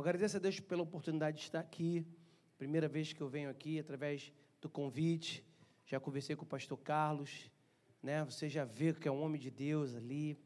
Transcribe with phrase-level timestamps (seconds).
[0.00, 2.06] agradeço a Deus pela oportunidade de estar aqui.
[2.58, 5.44] Primeira vez que eu venho aqui através do convite.
[5.84, 7.50] Já conversei com o pastor Carlos,
[8.02, 8.24] né?
[8.24, 10.38] Você já vê que é um homem de Deus ali,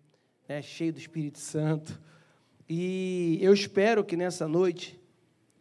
[0.48, 0.61] né?
[0.61, 2.01] Cheio do Espírito Santo.
[2.69, 5.00] E eu espero que nessa noite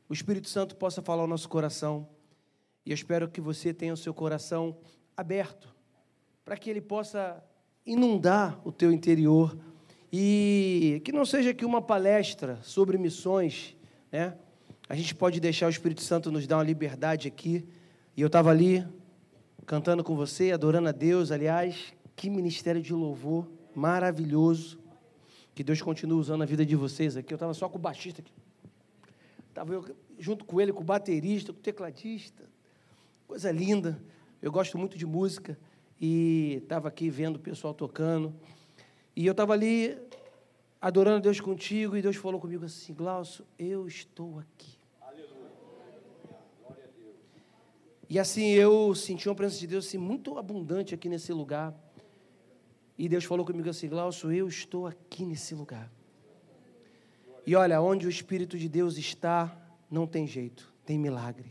[0.08, 2.08] o Espírito Santo possa falar ao nosso coração.
[2.86, 4.78] E eu espero que você tenha o seu coração
[5.16, 5.74] aberto
[6.44, 7.44] para que ele possa
[7.86, 9.58] inundar o teu interior
[10.12, 13.76] e que não seja aqui uma palestra sobre missões,
[14.14, 14.38] né?
[14.88, 17.68] A gente pode deixar o Espírito Santo nos dar uma liberdade aqui.
[18.16, 18.86] E eu estava ali
[19.66, 21.32] cantando com você, adorando a Deus.
[21.32, 24.78] Aliás, que ministério de louvor maravilhoso.
[25.56, 27.34] Que Deus continue usando a vida de vocês aqui.
[27.34, 28.32] Eu estava só com o baixista aqui.
[29.50, 29.84] Estava eu
[30.20, 32.44] junto com ele, com o baterista, com o tecladista.
[33.28, 34.00] Coisa linda.
[34.44, 35.58] Eu gosto muito de música.
[36.00, 38.32] E estava aqui vendo o pessoal tocando.
[39.16, 39.98] E eu estava ali
[40.84, 44.78] adorando Deus contigo, e Deus falou comigo assim: Glaucio, eu estou aqui.
[48.10, 51.74] E assim eu senti uma presença de Deus assim, muito abundante aqui nesse lugar.
[52.98, 55.90] E Deus falou comigo assim: Glaucio, eu estou aqui nesse lugar.
[57.48, 59.58] E olha, onde o Espírito de Deus está,
[59.90, 61.50] não tem jeito, tem milagre,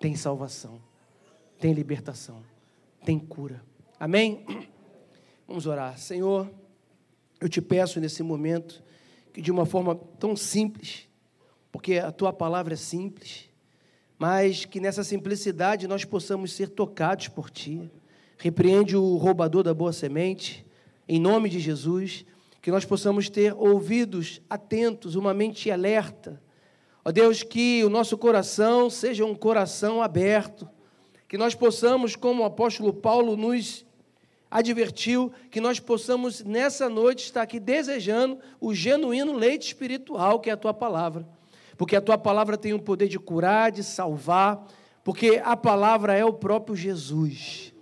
[0.00, 0.82] tem salvação,
[1.60, 2.42] tem libertação,
[3.04, 3.62] tem cura.
[3.98, 4.44] Amém?
[5.46, 5.96] Vamos orar.
[5.98, 6.50] Senhor,
[7.40, 8.82] eu te peço nesse momento
[9.32, 11.08] que de uma forma tão simples,
[11.70, 13.50] porque a tua palavra é simples,
[14.18, 17.90] mas que nessa simplicidade nós possamos ser tocados por ti.
[18.38, 20.64] Repreende o roubador da boa semente,
[21.08, 22.24] em nome de Jesus,
[22.62, 26.42] que nós possamos ter ouvidos atentos, uma mente alerta.
[27.04, 30.68] Ó Deus, que o nosso coração seja um coração aberto,
[31.28, 33.85] que nós possamos, como o apóstolo Paulo nos
[34.50, 40.52] advertiu que nós possamos nessa noite estar aqui desejando o genuíno leite espiritual que é
[40.52, 41.26] a tua palavra.
[41.76, 44.66] Porque a tua palavra tem o poder de curar, de salvar,
[45.04, 47.72] porque a palavra é o próprio Jesus.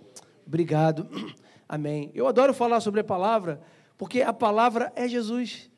[0.45, 1.07] Obrigado.
[1.67, 2.11] Amém.
[2.13, 3.61] Eu adoro falar sobre a palavra,
[3.97, 5.69] porque a palavra é Jesus,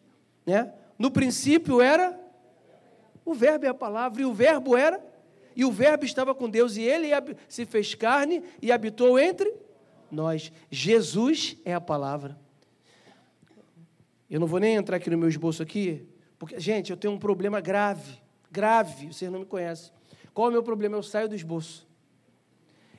[0.45, 0.73] né?
[0.97, 2.19] No princípio era
[3.23, 5.05] o verbo é a palavra e o verbo era
[5.55, 7.09] e o verbo estava com Deus e ele
[7.47, 9.53] se fez carne e habitou entre
[10.11, 10.51] nós.
[10.69, 12.37] Jesus é a palavra.
[14.29, 16.05] Eu não vou nem entrar aqui no meu esboço aqui,
[16.37, 18.19] porque, gente, eu tenho um problema grave,
[18.51, 19.91] grave, vocês não me conhecem.
[20.33, 20.97] Qual é o meu problema?
[20.97, 21.87] Eu saio do esboço.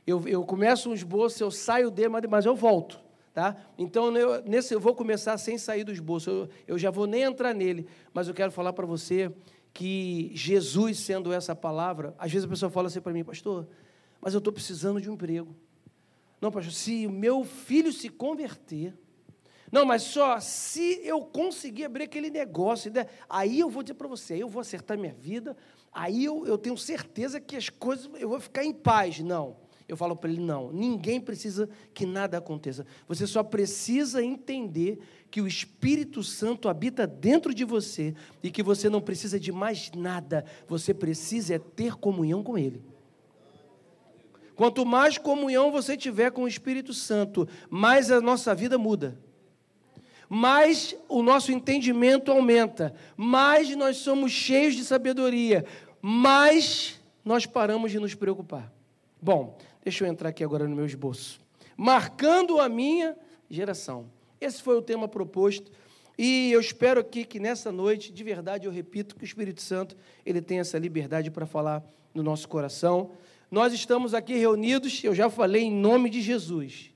[0.06, 2.98] Eu, eu começo um esboço, eu saio dele, mas eu volto.
[3.34, 3.56] Tá?
[3.76, 7.22] Então, eu, nesse, eu vou começar sem sair do esboço, eu, eu já vou nem
[7.22, 9.30] entrar nele, mas eu quero falar para você
[9.72, 13.68] que Jesus, sendo essa palavra, às vezes a pessoa fala assim para mim, pastor,
[14.20, 15.54] mas eu estou precisando de um emprego.
[16.40, 18.94] Não, pastor, se o meu filho se converter,
[19.70, 22.90] não, mas só se eu conseguir abrir aquele negócio,
[23.28, 25.56] aí eu vou dizer para você, aí eu vou acertar minha vida,
[25.92, 29.20] aí eu, eu tenho certeza que as coisas, eu vou ficar em paz.
[29.20, 29.56] Não.
[29.88, 32.86] Eu falo para ele: não, ninguém precisa que nada aconteça.
[33.08, 34.98] Você só precisa entender
[35.30, 39.90] que o Espírito Santo habita dentro de você e que você não precisa de mais
[39.92, 42.82] nada, você precisa é ter comunhão com Ele.
[44.58, 49.16] Quanto mais comunhão você tiver com o Espírito Santo, mais a nossa vida muda.
[50.28, 55.64] Mais o nosso entendimento aumenta, mais nós somos cheios de sabedoria,
[56.02, 58.72] mais nós paramos de nos preocupar.
[59.22, 61.40] Bom, deixa eu entrar aqui agora no meu esboço.
[61.76, 63.16] Marcando a minha
[63.48, 64.10] geração.
[64.40, 65.70] Esse foi o tema proposto.
[66.18, 69.96] E eu espero aqui que nessa noite, de verdade, eu repito, que o Espírito Santo
[70.26, 71.80] ele tem essa liberdade para falar
[72.12, 73.12] no nosso coração.
[73.50, 76.90] Nós estamos aqui reunidos, eu já falei, em nome de Jesus.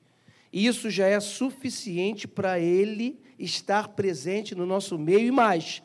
[0.52, 5.82] E isso já é suficiente para Ele estar presente no nosso meio e mais.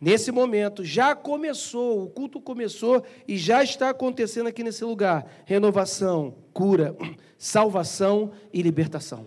[0.00, 6.36] Nesse momento, já começou, o culto começou e já está acontecendo aqui nesse lugar: renovação,
[6.52, 6.94] cura,
[7.36, 9.26] salvação e libertação.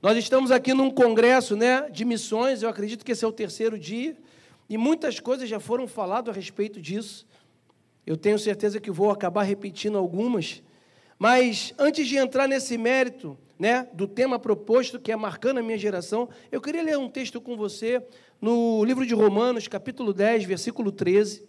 [0.00, 3.78] Nós estamos aqui num congresso né, de missões, eu acredito que esse é o terceiro
[3.78, 4.16] dia,
[4.66, 7.26] e muitas coisas já foram faladas a respeito disso.
[8.06, 10.62] Eu tenho certeza que vou acabar repetindo algumas,
[11.18, 15.76] mas antes de entrar nesse mérito, né, do tema proposto, que é marcando a minha
[15.76, 18.02] geração, eu queria ler um texto com você
[18.40, 21.46] no livro de Romanos, capítulo 10, versículo 13.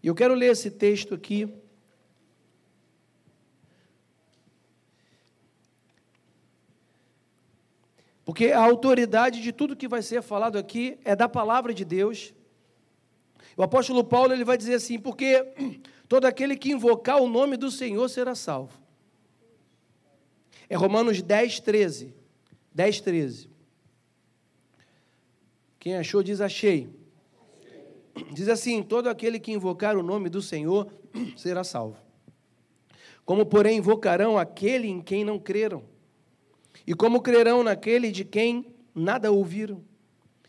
[0.00, 1.52] E eu quero ler esse texto aqui.
[8.24, 12.32] Porque a autoridade de tudo que vai ser falado aqui é da palavra de Deus.
[13.56, 15.44] O apóstolo Paulo ele vai dizer assim: porque
[16.08, 18.78] todo aquele que invocar o nome do Senhor será salvo.
[20.68, 22.14] É Romanos 10, 13.
[22.74, 23.50] 10, 13.
[25.78, 26.88] Quem achou diz achei.
[28.32, 30.90] Diz assim: todo aquele que invocar o nome do Senhor
[31.36, 31.96] será salvo.
[33.24, 35.84] Como, porém, invocarão aquele em quem não creram?
[36.86, 39.82] E como crerão naquele de quem nada ouviram?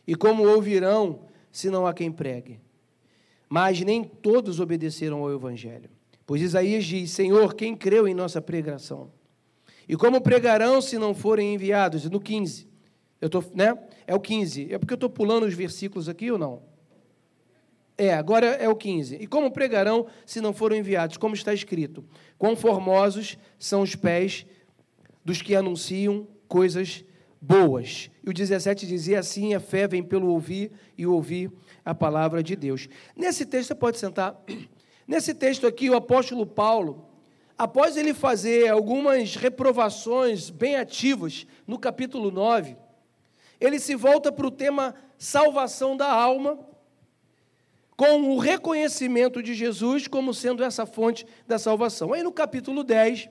[0.05, 2.59] E como ouvirão se não há quem pregue?
[3.49, 5.89] Mas nem todos obedeceram ao Evangelho.
[6.25, 9.11] Pois Isaías diz: Senhor, quem creu em nossa pregação?
[9.87, 12.09] E como pregarão se não forem enviados?
[12.09, 12.67] No 15.
[13.21, 13.77] Eu tô, né?
[14.07, 14.73] É o 15.
[14.73, 16.63] É porque eu estou pulando os versículos aqui ou não?
[17.97, 19.15] É, agora é o 15.
[19.15, 21.17] E como pregarão se não foram enviados?
[21.17, 22.03] Como está escrito:
[22.37, 24.45] Quão formosos são os pés
[25.23, 27.03] dos que anunciam coisas
[27.41, 28.09] boas.
[28.23, 31.51] E o 17 dizia assim: a fé vem pelo ouvir e ouvir
[31.83, 32.87] a palavra de Deus.
[33.15, 34.35] Nesse texto, você pode sentar.
[35.07, 37.05] Nesse texto aqui, o apóstolo Paulo,
[37.57, 42.75] após ele fazer algumas reprovações bem ativas no capítulo 9,
[43.59, 46.59] ele se volta para o tema salvação da alma
[47.95, 52.13] com o reconhecimento de Jesus como sendo essa fonte da salvação.
[52.13, 53.29] Aí no capítulo 10,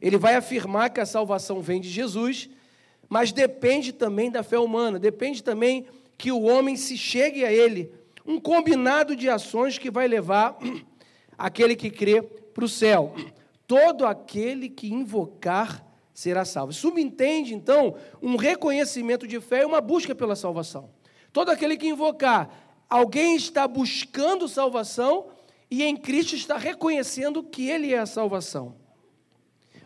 [0.00, 2.50] ele vai afirmar que a salvação vem de Jesus,
[3.10, 5.86] mas depende também da fé humana, depende também
[6.16, 7.92] que o homem se chegue a ele,
[8.24, 10.56] um combinado de ações que vai levar
[11.36, 13.14] aquele que crê para o céu.
[13.66, 15.84] Todo aquele que invocar
[16.14, 16.72] será salvo.
[16.72, 20.90] Subentende, então, um reconhecimento de fé e uma busca pela salvação.
[21.32, 22.50] Todo aquele que invocar
[22.90, 25.28] Alguém está buscando salvação
[25.70, 28.74] e em Cristo está reconhecendo que Ele é a salvação.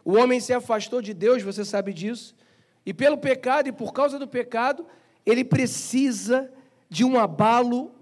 [0.03, 2.34] O homem se afastou de Deus, você sabe disso,
[2.85, 4.87] e pelo pecado e por causa do pecado,
[5.25, 6.51] ele precisa
[6.89, 7.93] de um abalo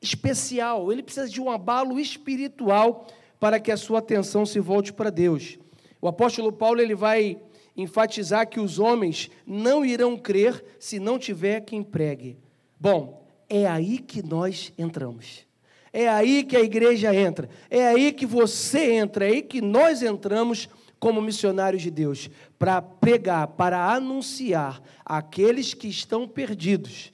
[0.00, 3.06] especial, ele precisa de um abalo espiritual
[3.38, 5.58] para que a sua atenção se volte para Deus.
[6.00, 7.38] O apóstolo Paulo ele vai
[7.76, 12.36] enfatizar que os homens não irão crer se não tiver quem pregue.
[12.78, 15.46] Bom, é aí que nós entramos.
[15.92, 17.48] É aí que a igreja entra.
[17.70, 19.26] É aí que você entra.
[19.26, 20.68] É aí que nós entramos
[21.06, 27.12] como missionários de Deus para pregar, para anunciar àqueles que estão perdidos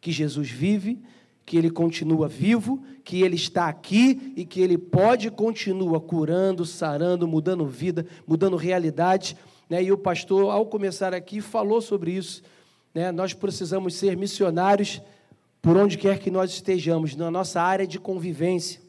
[0.00, 1.00] que Jesus vive,
[1.46, 7.28] que ele continua vivo, que ele está aqui e que ele pode continuar curando, sarando,
[7.28, 9.36] mudando vida, mudando realidade.
[9.70, 9.84] Né?
[9.84, 12.42] E o pastor, ao começar aqui, falou sobre isso.
[12.92, 13.12] Né?
[13.12, 15.00] Nós precisamos ser missionários
[15.62, 18.80] por onde quer que nós estejamos, na nossa área de convivência.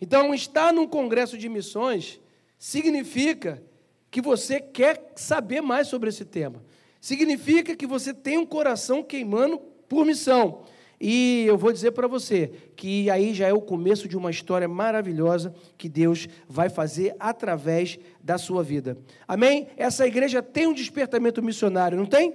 [0.00, 2.20] Então, estar num congresso de missões
[2.58, 3.62] significa
[4.10, 6.62] que você quer saber mais sobre esse tema.
[7.00, 9.58] Significa que você tem um coração queimando
[9.88, 10.64] por missão.
[11.00, 14.66] E eu vou dizer para você que aí já é o começo de uma história
[14.66, 18.98] maravilhosa que Deus vai fazer através da sua vida.
[19.26, 19.68] Amém?
[19.76, 22.34] Essa igreja tem um despertamento missionário, não tem?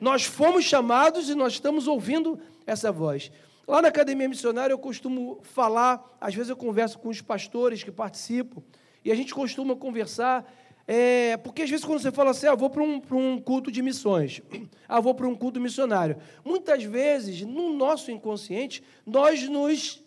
[0.00, 3.30] Nós fomos chamados e nós estamos ouvindo essa voz.
[3.66, 7.90] Lá na academia missionária eu costumo falar, às vezes eu converso com os pastores que
[7.90, 8.62] participam,
[9.04, 10.50] e a gente costuma conversar,
[10.86, 13.82] é, porque às vezes quando você fala assim, ah, vou para um, um culto de
[13.82, 14.40] missões,
[14.88, 20.02] ah, vou para um culto missionário, muitas vezes, no nosso inconsciente, nós nos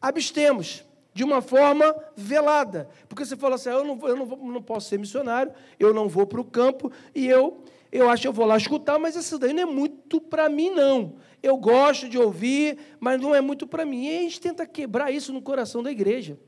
[0.00, 0.84] abstemos
[1.14, 4.62] de uma forma velada, porque você fala assim, ah, eu, não, eu não, vou, não
[4.62, 7.62] posso ser missionário, eu não vou para o campo, e eu
[7.92, 10.70] eu acho que eu vou lá escutar, mas isso daí não é muito para mim,
[10.70, 11.16] não.
[11.42, 14.06] Eu gosto de ouvir, mas não é muito para mim.
[14.06, 16.38] E a gente tenta quebrar isso no coração da igreja.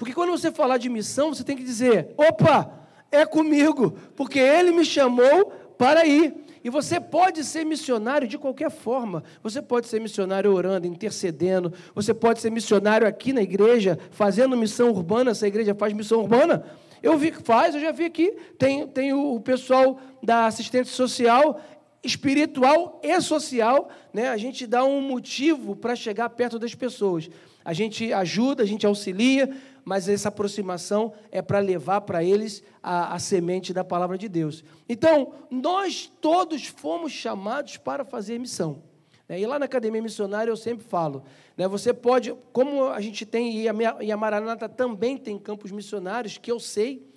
[0.00, 2.72] Porque quando você falar de missão, você tem que dizer: opa,
[3.12, 6.34] é comigo, porque ele me chamou para ir.
[6.64, 9.22] E você pode ser missionário de qualquer forma.
[9.42, 11.74] Você pode ser missionário orando, intercedendo.
[11.94, 15.32] Você pode ser missionário aqui na igreja, fazendo missão urbana.
[15.32, 16.64] Essa igreja faz missão urbana.
[17.02, 18.34] Eu vi que faz, eu já vi aqui.
[18.58, 21.60] Tem, tem o pessoal da assistência social,
[22.02, 23.90] espiritual e social.
[24.14, 24.28] Né?
[24.28, 27.28] A gente dá um motivo para chegar perto das pessoas.
[27.64, 29.50] A gente ajuda, a gente auxilia,
[29.84, 34.64] mas essa aproximação é para levar para eles a, a, semente da palavra de Deus.
[34.88, 38.82] Então, nós todos fomos chamados para fazer missão.
[39.28, 39.40] Né?
[39.40, 41.22] E lá na Academia Missionária eu sempre falo,
[41.56, 46.50] né, você pode, como a gente tem, e a Maranata também tem campos missionários, que
[46.50, 47.08] eu sei,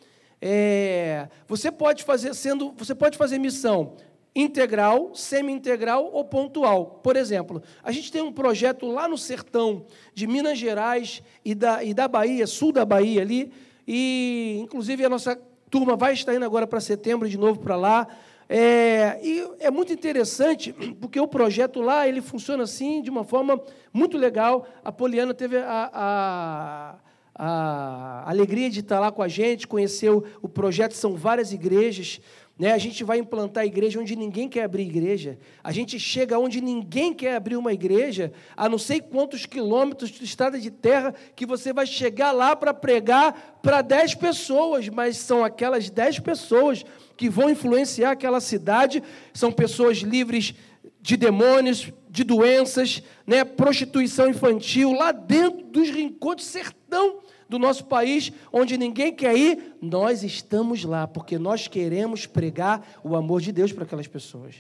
[0.41, 3.96] é, você pode fazer sendo, você pode fazer missão
[4.35, 6.99] integral, semi-integral ou pontual.
[7.03, 11.83] Por exemplo, a gente tem um projeto lá no sertão de Minas Gerais e da,
[11.83, 13.51] e da Bahia, sul da Bahia ali,
[13.87, 18.07] e inclusive a nossa turma vai estar indo agora para setembro de novo para lá.
[18.49, 23.61] É, e é muito interessante, porque o projeto lá ele funciona assim, de uma forma
[23.91, 24.67] muito legal.
[24.83, 26.95] A Poliana teve a, a,
[27.35, 32.19] a alegria de estar lá com a gente, conheceu o projeto, são várias igrejas
[32.57, 32.72] Né?
[32.72, 35.39] A gente vai implantar igreja onde ninguém quer abrir igreja.
[35.63, 40.24] A gente chega onde ninguém quer abrir uma igreja, a não sei quantos quilômetros de
[40.24, 45.43] estrada de terra, que você vai chegar lá para pregar para dez pessoas, mas são
[45.43, 46.86] aquelas dez pessoas
[47.17, 49.01] que vão influenciar aquela cidade,
[49.33, 50.53] são pessoas livres
[51.01, 53.43] de demônios, de doenças, né?
[53.43, 57.22] prostituição infantil, lá dentro dos rincões do sertão
[57.53, 63.15] do nosso país, onde ninguém quer ir, nós estamos lá, porque nós queremos pregar o
[63.15, 64.55] amor de Deus para aquelas pessoas.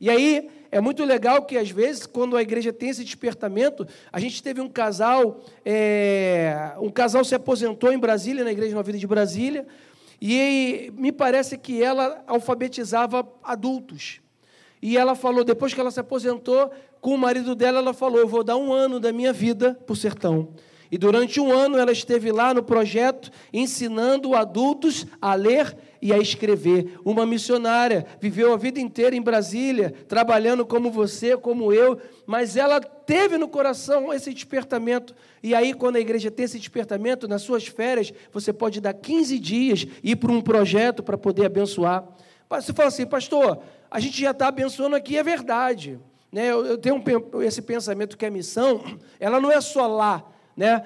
[0.00, 4.18] E aí, é muito legal que, às vezes, quando a igreja tem esse despertamento, a
[4.18, 8.98] gente teve um casal, é, um casal se aposentou em Brasília, na Igreja Nova Vida
[8.98, 9.66] de Brasília,
[10.20, 14.22] e me parece que ela alfabetizava adultos.
[14.80, 16.70] E ela falou, depois que ela se aposentou,
[17.04, 19.92] com o marido dela, ela falou: Eu vou dar um ano da minha vida para
[19.92, 20.48] o sertão.
[20.90, 26.18] E durante um ano ela esteve lá no projeto ensinando adultos a ler e a
[26.18, 26.98] escrever.
[27.04, 32.78] Uma missionária, viveu a vida inteira em Brasília, trabalhando como você, como eu, mas ela
[32.78, 35.14] teve no coração esse despertamento.
[35.42, 39.38] E aí, quando a igreja tem esse despertamento, nas suas férias, você pode dar 15
[39.38, 42.04] dias e ir para um projeto para poder abençoar.
[42.50, 43.60] Você fala assim, pastor,
[43.90, 45.98] a gente já está abençoando aqui, é verdade.
[46.30, 46.50] Né?
[46.50, 47.02] Eu tenho
[47.42, 50.24] esse pensamento que a missão, ela não é só lá,
[50.56, 50.84] né?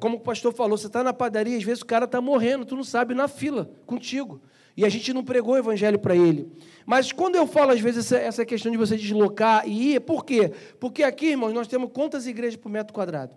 [0.00, 2.76] Como o pastor falou, você está na padaria, às vezes o cara está morrendo, tu
[2.76, 4.40] não sabe, na fila, contigo.
[4.76, 6.50] E a gente não pregou o evangelho para ele.
[6.86, 10.24] Mas quando eu falo, às vezes, essa, essa questão de você deslocar e ir, por
[10.24, 10.52] quê?
[10.78, 13.34] Porque aqui, irmãos, nós temos quantas igrejas por metro quadrado?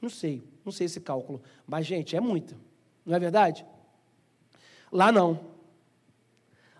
[0.00, 1.42] Não sei, não sei esse cálculo.
[1.66, 2.56] Mas, gente, é muita.
[3.04, 3.66] Não é verdade?
[4.92, 5.55] Lá não.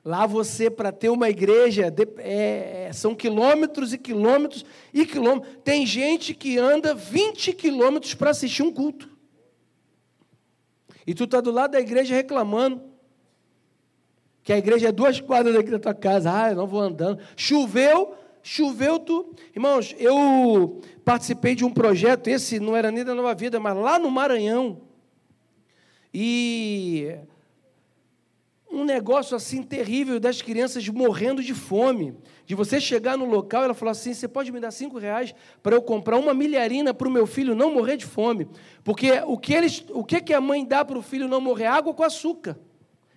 [0.06, 5.58] Lá você, para ter uma igreja, é, são quilômetros e quilômetros e quilômetros.
[5.64, 9.10] Tem gente que anda 20 quilômetros para assistir um culto.
[11.04, 12.84] E tu está do lado da igreja reclamando
[14.44, 16.32] que a igreja é duas quadras daqui da tua casa.
[16.32, 17.20] Ah, eu não vou andando.
[17.34, 19.34] Choveu, choveu tu.
[19.56, 23.98] Irmãos, eu participei de um projeto, esse não era nem da Nova Vida, mas lá
[23.98, 24.82] no Maranhão.
[26.14, 27.12] E
[28.76, 32.14] um negócio assim terrível das crianças morrendo de fome.
[32.44, 35.74] De você chegar no local ela falar assim: você pode me dar cinco reais para
[35.74, 38.46] eu comprar uma milharina para o meu filho não morrer de fome.
[38.84, 41.66] Porque o que, eles, o que, que a mãe dá para o filho não morrer?
[41.66, 42.58] Água com açúcar.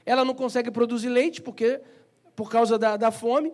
[0.05, 1.81] Ela não consegue produzir leite porque,
[2.35, 3.53] por causa da, da fome.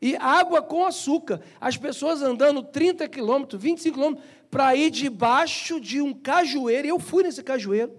[0.00, 1.40] E água com açúcar.
[1.60, 6.86] As pessoas andando 30 quilômetros, 25 quilômetros, para ir debaixo de um cajueiro.
[6.88, 7.92] Eu fui nesse cajueiro.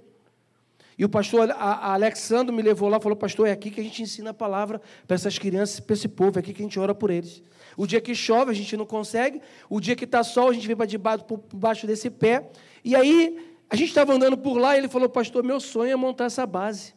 [1.00, 4.04] E o pastor Alexandre me levou lá e falou: Pastor, é aqui que a gente
[4.04, 6.94] ensina a palavra para essas crianças, para esse povo, é aqui que a gente ora
[6.94, 7.42] por eles.
[7.78, 9.42] O dia que chove, a gente não consegue.
[9.70, 12.50] O dia que está sol, a gente vem para debaixo, desse pé.
[12.84, 15.96] E aí, a gente estava andando por lá e ele falou: Pastor, meu sonho é
[15.96, 16.94] montar essa base.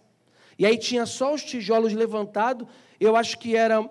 [0.59, 2.67] E aí tinha só os tijolos levantados.
[2.99, 3.89] Eu acho que era.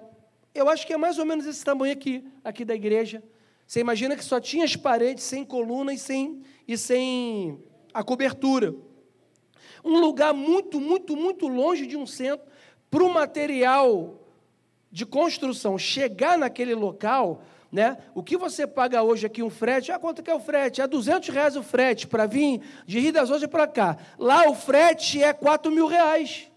[0.54, 3.24] Eu acho que é mais ou menos esse tamanho aqui, aqui da igreja.
[3.66, 7.58] Você imagina que só tinha as paredes sem coluna e sem, e sem
[7.94, 8.76] a cobertura
[9.84, 12.46] um lugar muito, muito, muito longe de um centro,
[12.90, 14.20] para o material
[14.92, 17.98] de construção chegar naquele local, né?
[18.14, 19.92] O que você paga hoje aqui um frete?
[19.92, 20.82] Ah, quanto que é o frete?
[20.82, 23.98] É 200 reais o frete para vir de Rio das Ostras para cá.
[24.20, 26.52] Lá o frete é 4 mil reais.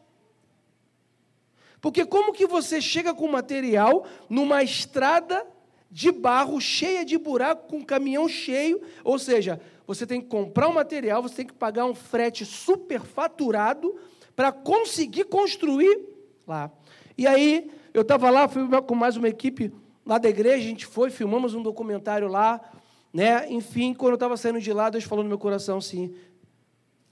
[1.81, 5.47] Porque como que você chega com material numa estrada
[5.91, 10.73] de barro cheia de buraco, com caminhão cheio, ou seja, você tem que comprar um
[10.73, 13.95] material, você tem que pagar um frete superfaturado
[14.35, 16.01] para conseguir construir
[16.47, 16.71] lá.
[17.17, 19.73] E aí, eu estava lá, fui com mais uma equipe
[20.05, 22.61] lá da igreja, a gente foi, filmamos um documentário lá,
[23.13, 23.51] né?
[23.51, 26.15] Enfim, quando eu estava saindo de lá, Deus falou no meu coração assim: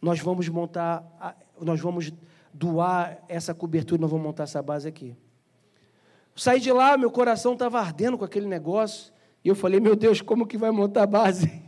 [0.01, 1.05] nós vamos montar,
[1.61, 2.13] nós vamos
[2.53, 5.17] doar essa cobertura, nós vamos montar essa base aqui.
[6.35, 9.13] Saí de lá, meu coração estava ardendo com aquele negócio,
[9.45, 11.62] e eu falei: meu Deus, como que vai montar a base?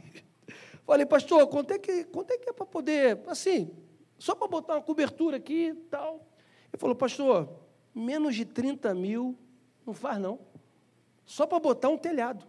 [0.87, 3.71] Falei, pastor, quanto é que, quanto é, que é para poder, assim,
[4.19, 6.27] só para botar uma cobertura aqui e tal.
[6.73, 7.49] Ele falou, pastor,
[7.95, 9.39] menos de 30 mil
[9.87, 10.39] não faz não.
[11.25, 12.45] Só para botar um telhado.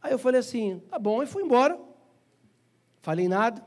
[0.00, 1.78] Aí eu falei assim, tá bom, e fui embora.
[3.02, 3.62] Falei nada.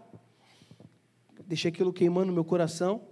[1.45, 3.07] Deixei aquilo queimando no meu coração.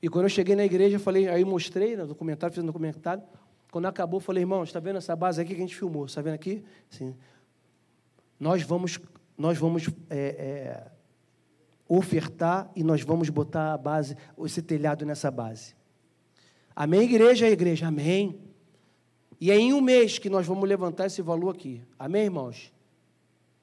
[0.00, 3.24] E quando eu cheguei na igreja, falei, aí mostrei no documentário, fiz um documentário.
[3.70, 6.06] Quando acabou, falei, irmão, está vendo essa base aqui que a gente filmou?
[6.06, 6.64] Está vendo aqui?
[6.92, 7.16] Assim,
[8.44, 9.00] nós vamos,
[9.38, 10.86] nós vamos é, é,
[11.88, 15.74] ofertar e nós vamos botar a base, esse telhado nessa base.
[16.76, 17.48] Amém, igreja?
[17.48, 18.38] Igreja, amém.
[19.40, 21.80] E é em um mês que nós vamos levantar esse valor aqui.
[21.98, 22.70] Amém, irmãos?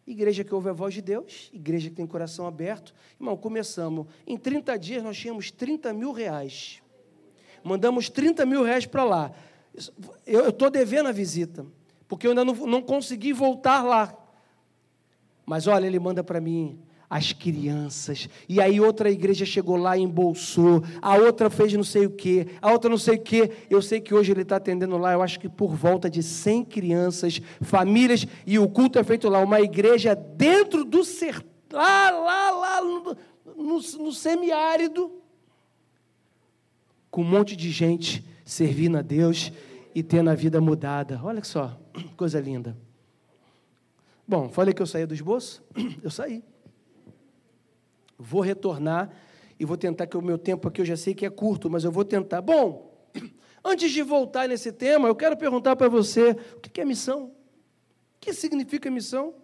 [0.08, 2.92] igreja que ouve a voz de Deus, igreja que tem coração aberto.
[3.20, 4.08] Irmão, começamos.
[4.26, 6.82] Em 30 dias nós tínhamos 30 mil reais.
[7.64, 9.32] Mandamos 30 mil reais para lá.
[10.26, 11.68] Eu estou devendo a visita,
[12.08, 14.21] porque eu ainda não, não consegui voltar lá.
[15.46, 16.80] Mas olha, ele manda para mim
[17.12, 18.30] as crianças.
[18.48, 22.48] E aí outra igreja chegou lá e embolsou, a outra fez não sei o quê,
[22.62, 23.52] a outra não sei o quê.
[23.70, 26.64] Eu sei que hoje ele está atendendo lá, eu acho que por volta de 100
[26.64, 32.52] crianças, famílias, e o culto é feito lá, uma igreja dentro do sertão, lá, lá,
[32.52, 33.18] lá, no,
[33.58, 35.12] no, no semiárido,
[37.10, 39.52] com um monte de gente servindo a Deus
[39.94, 41.20] e tendo a vida mudada.
[41.22, 41.78] Olha só,
[42.16, 42.78] coisa linda.
[44.28, 45.64] Bom, falei que eu saía do esboço?
[46.02, 46.44] Eu saí.
[48.18, 49.10] Vou retornar
[49.60, 51.84] e vou tentar, que o meu tempo aqui eu já sei que é curto, mas
[51.84, 52.42] eu vou tentar.
[52.42, 53.08] Bom,
[53.64, 57.26] antes de voltar nesse tema, eu quero perguntar para você o que é missão?
[57.26, 57.32] O
[58.20, 59.36] que significa missão?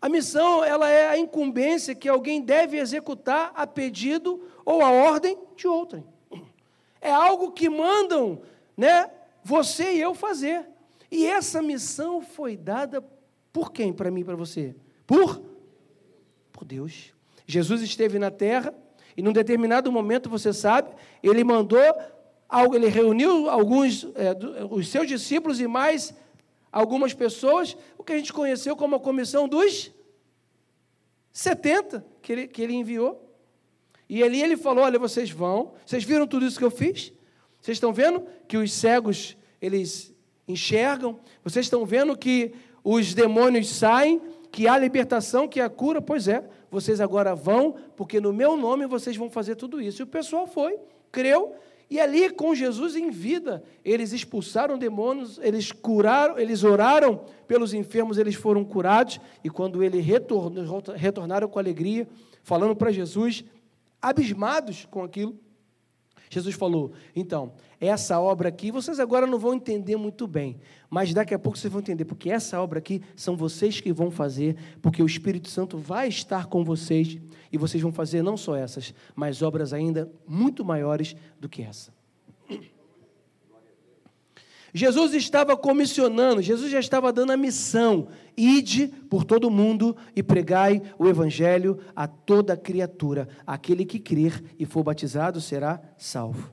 [0.00, 5.38] A missão ela é a incumbência que alguém deve executar a pedido ou a ordem
[5.56, 6.04] de outrem.
[7.02, 8.42] É algo que mandam,
[8.76, 9.10] né,
[9.42, 10.68] você e eu fazer.
[11.10, 13.02] E essa missão foi dada
[13.52, 14.74] por quem para mim e para você?
[15.06, 15.50] Por
[16.52, 17.14] por Deus.
[17.46, 18.74] Jesus esteve na terra
[19.16, 20.90] e num determinado momento, você sabe,
[21.22, 21.80] ele mandou,
[22.74, 24.36] ele reuniu alguns, é,
[24.70, 26.14] os seus discípulos e mais
[26.70, 29.90] algumas pessoas, o que a gente conheceu como a comissão dos
[31.32, 33.26] 70 que ele, que ele enviou.
[34.08, 37.12] E ali ele falou: Olha, vocês vão, vocês viram tudo isso que eu fiz?
[37.60, 40.14] Vocês estão vendo que os cegos eles
[40.46, 41.20] enxergam?
[41.42, 44.20] Vocês estão vendo que os demônios saem?
[44.50, 46.02] Que há libertação, que há cura?
[46.02, 50.02] Pois é, vocês agora vão, porque no meu nome vocês vão fazer tudo isso.
[50.02, 50.76] E o pessoal foi,
[51.12, 51.54] creu,
[51.90, 58.16] e ali com Jesus em vida, eles expulsaram demônios, eles curaram, eles oraram pelos enfermos,
[58.16, 60.04] eles foram curados, e quando eles
[60.96, 62.06] retornaram com alegria,
[62.44, 63.44] falando para Jesus,
[64.00, 65.36] abismados com aquilo,
[66.30, 70.58] Jesus falou: então, essa obra aqui, vocês agora não vão entender muito bem,
[70.88, 74.12] mas daqui a pouco vocês vão entender, porque essa obra aqui são vocês que vão
[74.12, 77.18] fazer, porque o Espírito Santo vai estar com vocês
[77.52, 81.99] e vocês vão fazer não só essas, mas obras ainda muito maiores do que essa.
[84.72, 90.80] Jesus estava comissionando, Jesus já estava dando a missão: ide por todo mundo e pregai
[90.98, 93.28] o evangelho a toda criatura.
[93.46, 96.52] Aquele que crer e for batizado será salvo.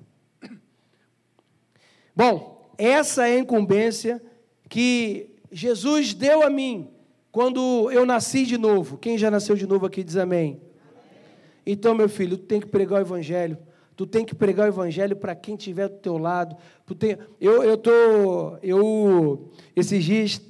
[2.15, 4.21] Bom, essa é a incumbência
[4.67, 6.89] que Jesus deu a mim
[7.32, 8.97] quando eu nasci de novo.
[8.97, 10.60] Quem já nasceu de novo aqui diz amém.
[11.65, 13.58] Então, meu filho, tem que pregar o evangelho
[13.97, 16.55] Tu tem que pregar o evangelho para quem estiver do teu lado.
[16.86, 20.41] Tu tem, eu, eu tô, eu esses dias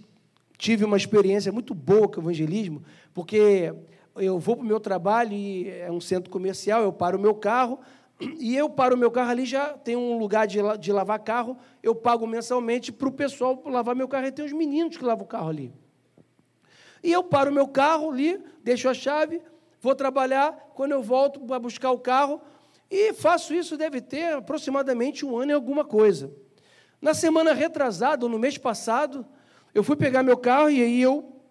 [0.58, 2.84] tive uma experiência muito boa com o evangelismo,
[3.14, 3.74] porque
[4.18, 7.34] eu vou para o meu trabalho e é um centro comercial, eu paro o meu
[7.34, 7.80] carro
[8.20, 11.58] e eu paro o meu carro ali já tem um lugar de, de lavar carro,
[11.82, 15.24] eu pago mensalmente para o pessoal lavar meu carro e tem os meninos que lavam
[15.24, 15.74] o carro ali.
[17.02, 19.42] E eu paro o meu carro ali, deixo a chave,
[19.80, 22.42] vou trabalhar, quando eu volto para buscar o carro,
[22.90, 26.34] e faço isso, deve ter aproximadamente um ano e alguma coisa.
[27.02, 29.26] Na semana retrasada, no mês passado,
[29.74, 31.42] eu fui pegar meu carro e aí eu,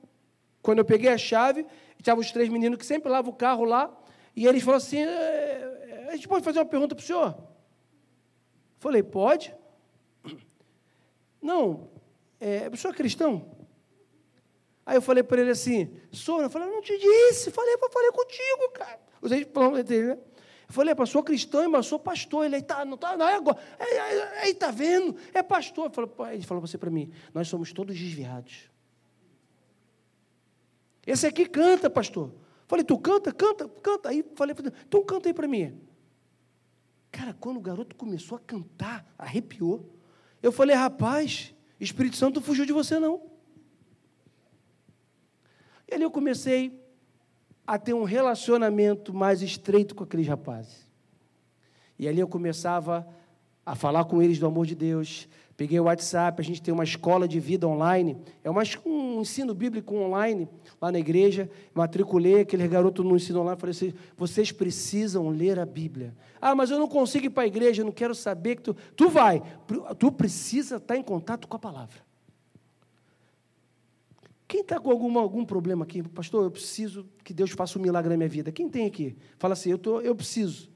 [0.62, 1.66] quando eu peguei a chave,
[1.98, 3.94] estavam os três meninos que sempre lavam o carro lá,
[4.34, 7.36] e eles falaram assim: é, a gente pode fazer uma pergunta para o senhor?
[8.78, 9.54] Falei, pode.
[11.40, 11.90] Não,
[12.40, 13.56] é, o senhor é cristão?
[14.84, 18.70] Aí eu falei para ele assim, sou, eu falei, não te disse, falei, falei contigo,
[18.72, 19.00] cara.
[19.20, 20.18] Usei falando dele, né?
[20.68, 22.44] Eu falei, é, sou cristão, mas sou pastor.
[22.44, 23.58] Ele, tá, não está, não é agora.
[24.42, 25.16] Aí está vendo?
[25.32, 25.90] É pastor.
[26.32, 28.70] Ele falou você para mim, nós somos todos desviados.
[31.06, 32.34] Esse aqui canta, pastor.
[32.66, 34.08] Falei, tu canta, canta, canta.
[34.08, 35.80] Aí falei, então canta aí para mim.
[37.12, 39.94] Cara, quando o garoto começou a cantar, arrepiou.
[40.42, 43.30] Eu falei, rapaz, Espírito Santo fugiu de você não.
[45.88, 46.84] E ali eu comecei
[47.66, 50.86] a ter um relacionamento mais estreito com aqueles rapazes.
[51.98, 53.06] E ali eu começava
[53.64, 55.28] a falar com eles do amor de Deus.
[55.56, 59.54] Peguei o WhatsApp, a gente tem uma escola de vida online, é uma, um ensino
[59.54, 60.46] bíblico online
[60.80, 61.50] lá na igreja.
[61.74, 66.14] Matriculei aquele garoto no ensino online, falei assim: vocês precisam ler a Bíblia.
[66.40, 68.76] Ah, mas eu não consigo ir para a igreja, eu não quero saber que tu.
[68.94, 69.42] Tu vai,
[69.98, 72.05] tu precisa estar em contato com a palavra.
[74.56, 76.02] Quem está com alguma, algum problema aqui?
[76.02, 78.50] Pastor, eu preciso que Deus faça um milagre na minha vida.
[78.50, 79.14] Quem tem aqui?
[79.36, 80.70] Fala assim, eu, tô, eu preciso.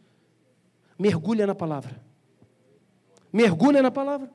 [0.99, 1.99] Mergulha na palavra.
[3.33, 4.31] Mergulha na palavra.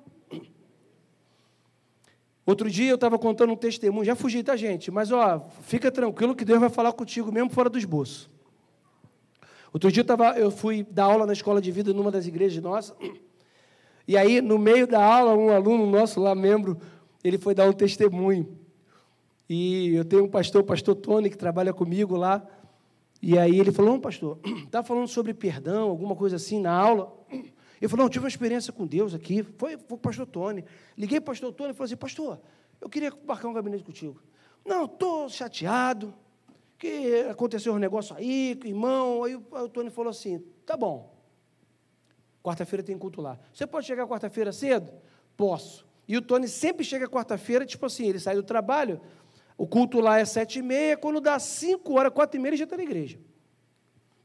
[2.44, 4.90] Outro dia eu estava contando um testemunho, já fugi, tá, gente?
[4.90, 8.32] Mas, ó, fica tranquilo que Deus vai falar contigo mesmo fora do esboço.
[9.72, 12.64] Outro dia eu, tava, eu fui dar aula na escola de vida numa das igrejas
[12.64, 12.98] nossas,
[14.08, 16.80] e aí, no meio da aula, um aluno nosso lá, membro,
[17.24, 18.65] ele foi dar um testemunho.
[19.48, 22.46] E eu tenho um pastor, o pastor Tony, que trabalha comigo lá,
[23.22, 27.14] e aí ele falou, pastor, está falando sobre perdão, alguma coisa assim na aula.
[27.82, 29.44] Eu falei, não, tive uma experiência com Deus aqui.
[29.44, 30.64] Foi, foi o pastor Tony.
[30.98, 32.40] Liguei para o pastor Tony e falei assim, pastor,
[32.80, 34.24] eu queria marcar um gabinete contigo.
[34.66, 36.14] Não, estou chateado,
[36.78, 39.26] que aconteceu um negócio aí, irmão.
[39.26, 41.14] Aí o Tony falou assim, tá bom.
[42.42, 43.38] Quarta-feira tem culto lá.
[43.54, 44.94] Você pode chegar quarta-feira cedo?
[45.36, 45.86] Posso.
[46.08, 49.02] E o Tony sempre chega quarta-feira, tipo assim, ele sai do trabalho,
[49.58, 52.58] o culto lá é sete e meia, quando dá cinco horas, quatro e meia, ele
[52.58, 53.20] já está na igreja.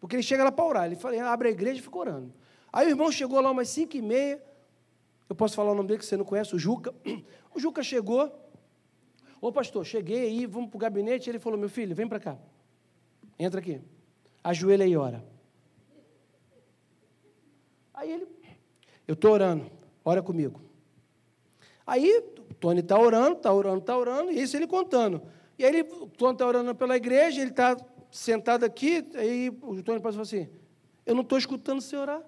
[0.01, 0.87] Porque ele chega lá para orar.
[0.87, 2.33] Ele fala, abre a igreja e fica orando.
[2.73, 4.43] Aí o irmão chegou lá umas cinco e meia.
[5.29, 6.95] Eu posso falar o nome dele que você não conhece, o Juca.
[7.53, 8.33] O Juca chegou.
[9.41, 11.29] Ô pastor, cheguei aí, vamos para o gabinete.
[11.29, 12.39] Ele falou, meu filho, vem para cá.
[13.37, 13.81] Entra aqui.
[14.45, 15.25] Ajoelha e ora.
[17.93, 18.27] Aí ele,
[19.07, 19.69] eu estou orando,
[20.05, 20.61] ora comigo.
[21.85, 22.23] Aí
[22.61, 25.23] Tony está orando, está orando, está orando, e isso ele contando.
[25.59, 27.77] E aí ele, o Tony está orando pela igreja, ele está
[28.11, 30.49] sentado aqui, aí o Tony passa assim,
[31.07, 32.23] eu não estou escutando você orar.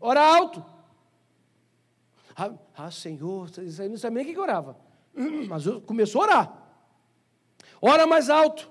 [0.00, 0.64] Ora alto.
[2.34, 3.50] Ah, ah Senhor,
[3.88, 4.76] não sabia nem o que orava.
[5.48, 6.62] Mas começou a orar.
[7.80, 8.70] Ora mais alto.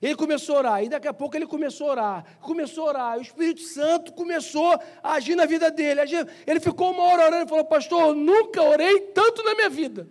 [0.00, 3.16] Ele começou a orar, e daqui a pouco ele começou a orar, começou a orar,
[3.16, 6.00] e o Espírito Santo começou a agir na vida dele.
[6.46, 10.08] Ele ficou uma hora orando e falou: Pastor, nunca orei tanto na minha vida.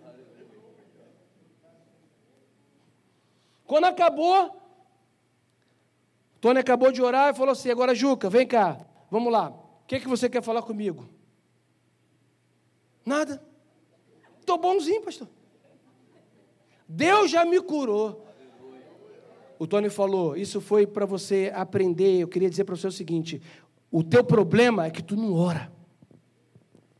[3.66, 4.56] Quando acabou,
[6.40, 8.78] Tony acabou de orar e falou assim: Agora, Juca, vem cá.
[9.10, 9.48] Vamos lá.
[9.48, 11.08] O que, é que você quer falar comigo?
[13.04, 13.42] Nada.
[14.40, 15.28] Estou bonzinho, pastor.
[16.86, 18.27] Deus já me curou.
[19.58, 22.20] O Tony falou, isso foi para você aprender.
[22.20, 23.42] Eu queria dizer para você o seguinte:
[23.90, 25.72] o teu problema é que tu não ora.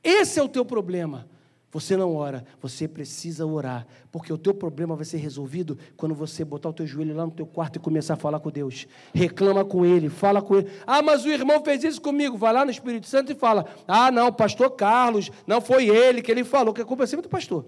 [0.02, 1.28] Esse é o teu problema.
[1.70, 6.42] Você não ora, você precisa orar, porque o teu problema vai ser resolvido quando você
[6.42, 8.86] botar o teu joelho lá no teu quarto e começar a falar com Deus.
[9.12, 10.70] Reclama com Ele, fala com Ele.
[10.86, 12.38] Ah, mas o irmão fez isso comigo.
[12.38, 16.30] Vai lá no Espírito Santo e fala: Ah, não, pastor Carlos, não foi ele que
[16.30, 17.66] ele falou, que a culpa é sempre do pastor.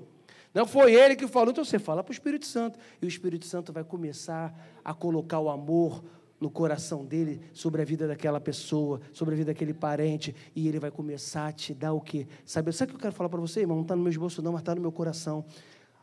[0.53, 2.79] Não foi ele que falou, então você fala para o Espírito Santo.
[3.01, 4.53] E o Espírito Santo vai começar
[4.85, 6.03] a colocar o amor,
[6.41, 10.81] no coração dele sobre a vida daquela pessoa, sobre a vida daquele parente, e ele
[10.81, 12.27] vai começar a te dar o quê?
[12.47, 13.77] Sabe, sabe o que eu quero falar para você, irmão?
[13.77, 15.45] Não está no meu esboço, não, mas está no meu coração.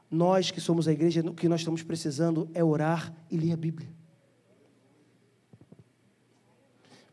[0.09, 3.57] Nós que somos a igreja, o que nós estamos precisando é orar e ler a
[3.57, 3.89] Bíblia.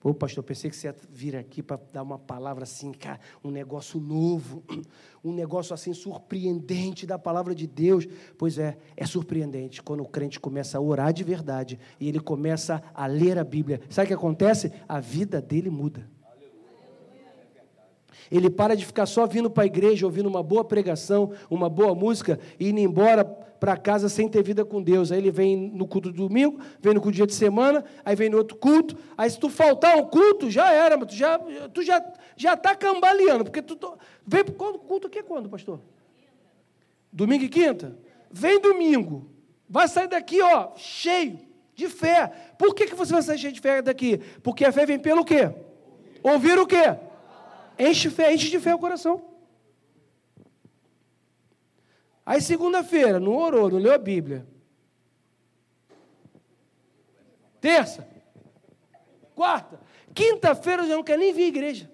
[0.04, 3.50] Ô, pastor, pensei que você ia vir aqui para dar uma palavra assim, cara, um
[3.50, 4.62] negócio novo,
[5.24, 8.06] um negócio assim surpreendente da palavra de Deus.
[8.36, 12.82] Pois é, é surpreendente quando o crente começa a orar de verdade e ele começa
[12.92, 13.80] a ler a Bíblia.
[13.88, 14.70] Sabe o que acontece?
[14.86, 16.13] A vida dele muda.
[18.30, 21.94] Ele para de ficar só vindo para a igreja, ouvindo uma boa pregação, uma boa
[21.94, 25.10] música e indo embora para casa sem ter vida com Deus.
[25.10, 28.28] Aí ele vem no culto do domingo, vem no culto dia de semana, aí vem
[28.28, 28.96] no outro culto.
[29.16, 31.38] Aí se tu faltar um culto, já era, tu já
[31.72, 32.04] tu já
[32.36, 33.78] já está cambaleando, porque tu
[34.26, 35.80] vem quando culto aqui é quando, pastor?
[37.12, 37.96] Domingo e quinta?
[38.30, 39.30] Vem domingo.
[39.68, 41.38] Vai sair daqui, ó, cheio
[41.74, 42.30] de fé.
[42.58, 44.20] Por que, que você vai sair cheio de fé daqui?
[44.42, 45.50] Porque a fé vem pelo quê?
[46.22, 46.96] Ouvir o quê?
[47.78, 49.34] Enche fé, enche de fé o coração.
[52.24, 54.46] Aí segunda-feira, não orou, não leu a Bíblia.
[57.60, 58.08] Terça.
[59.34, 59.80] Quarta.
[60.14, 61.90] Quinta-feira já não quer nem vir à igreja.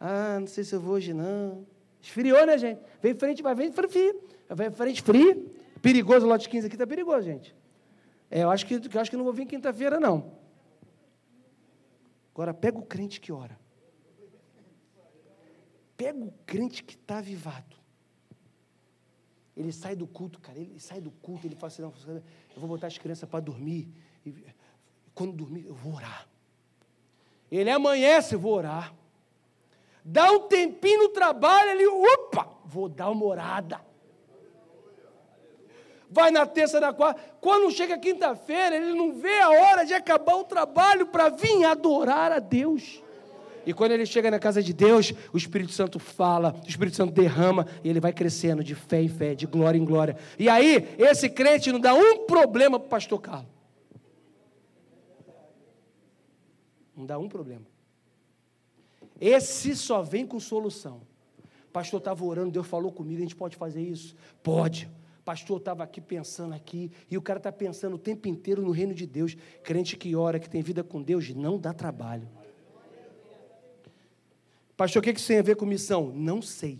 [0.00, 1.66] Ah, não sei se eu vou hoje não.
[2.00, 2.80] Esfriou, né, gente?
[3.02, 4.22] Vem frente, vai, vem frio.
[4.50, 5.50] Vem frente frio.
[5.82, 7.54] Perigoso, o lote 15 aqui está perigoso, gente.
[8.30, 10.32] É, eu acho que, eu acho que não vou vir quinta-feira, não.
[12.32, 13.58] Agora, pega o crente que ora.
[15.96, 17.76] Pega o crente que está avivado.
[19.56, 22.22] Ele sai do culto, cara, ele sai do culto, ele fala assim, não, eu
[22.56, 23.88] vou botar as crianças para dormir.
[24.24, 24.34] E
[25.14, 26.28] quando dormir, eu vou orar.
[27.50, 28.94] Ele amanhece, eu vou orar.
[30.04, 33.80] Dá um tempinho no trabalho, ele, opa, vou dar uma orada.
[36.08, 37.20] Vai na terça, na quarta.
[37.40, 42.30] Quando chega quinta-feira, ele não vê a hora de acabar o trabalho para vir adorar
[42.30, 43.02] a Deus.
[43.66, 47.12] E quando ele chega na casa de Deus, o Espírito Santo fala, o Espírito Santo
[47.12, 50.16] derrama, e ele vai crescendo de fé em fé, de glória em glória.
[50.38, 53.50] E aí, esse crente não dá um problema para o pastor Carlos.
[56.96, 57.66] Não dá um problema.
[59.20, 61.00] Esse só vem com solução.
[61.72, 64.14] Pastor estava orando, Deus falou comigo, a gente pode fazer isso?
[64.42, 64.88] Pode.
[65.24, 68.94] Pastor estava aqui pensando aqui, e o cara está pensando o tempo inteiro no reino
[68.94, 69.36] de Deus.
[69.64, 72.28] Crente que ora, que tem vida com Deus, não dá trabalho.
[74.76, 76.12] Pastor, o que isso tem a ver com missão?
[76.14, 76.78] Não sei.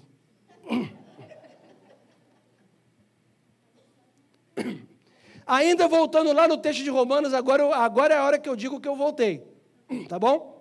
[5.46, 8.80] Ainda voltando lá no texto de Romanos, agora, agora é a hora que eu digo
[8.80, 9.42] que eu voltei.
[10.08, 10.56] Tá bom?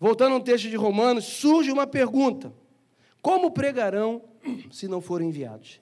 [0.00, 2.52] Voltando ao texto de Romanos, surge uma pergunta:
[3.20, 4.22] Como pregarão
[4.72, 5.80] se não forem enviados?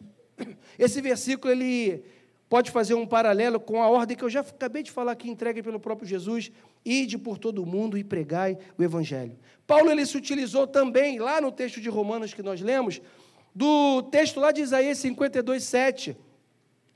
[0.78, 2.04] Esse versículo ele
[2.50, 5.62] pode fazer um paralelo com a ordem que eu já acabei de falar aqui, entregue
[5.62, 6.52] pelo próprio Jesus:
[6.84, 9.38] ide por todo o mundo e pregai o evangelho.
[9.66, 13.00] Paulo ele se utilizou também lá no texto de Romanos que nós lemos,
[13.54, 16.16] do texto lá de Isaías 52, 7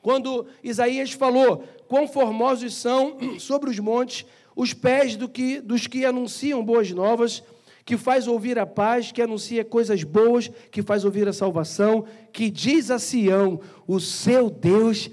[0.02, 6.04] quando Isaías falou: Quão formosos são sobre os montes os pés do que, dos que
[6.04, 7.42] anunciam boas novas,
[7.84, 12.50] que faz ouvir a paz, que anuncia coisas boas, que faz ouvir a salvação, que
[12.50, 15.10] diz a Sião: O seu Deus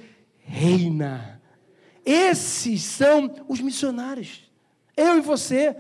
[0.52, 1.42] reina.
[2.06, 4.52] Esses são os missionários.
[4.98, 5.76] Eu e você.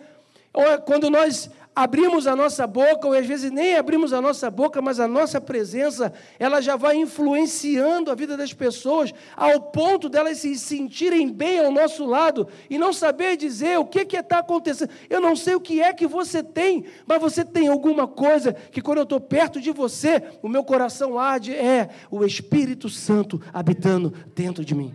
[0.86, 5.00] Quando nós abrimos a nossa boca, ou às vezes nem abrimos a nossa boca, mas
[5.00, 10.56] a nossa presença, ela já vai influenciando a vida das pessoas, ao ponto delas se
[10.56, 14.92] sentirem bem ao nosso lado e não saber dizer o que está acontecendo.
[15.10, 18.82] Eu não sei o que é que você tem, mas você tem alguma coisa que
[18.82, 24.14] quando eu estou perto de você, o meu coração arde, é o Espírito Santo habitando
[24.36, 24.94] dentro de mim.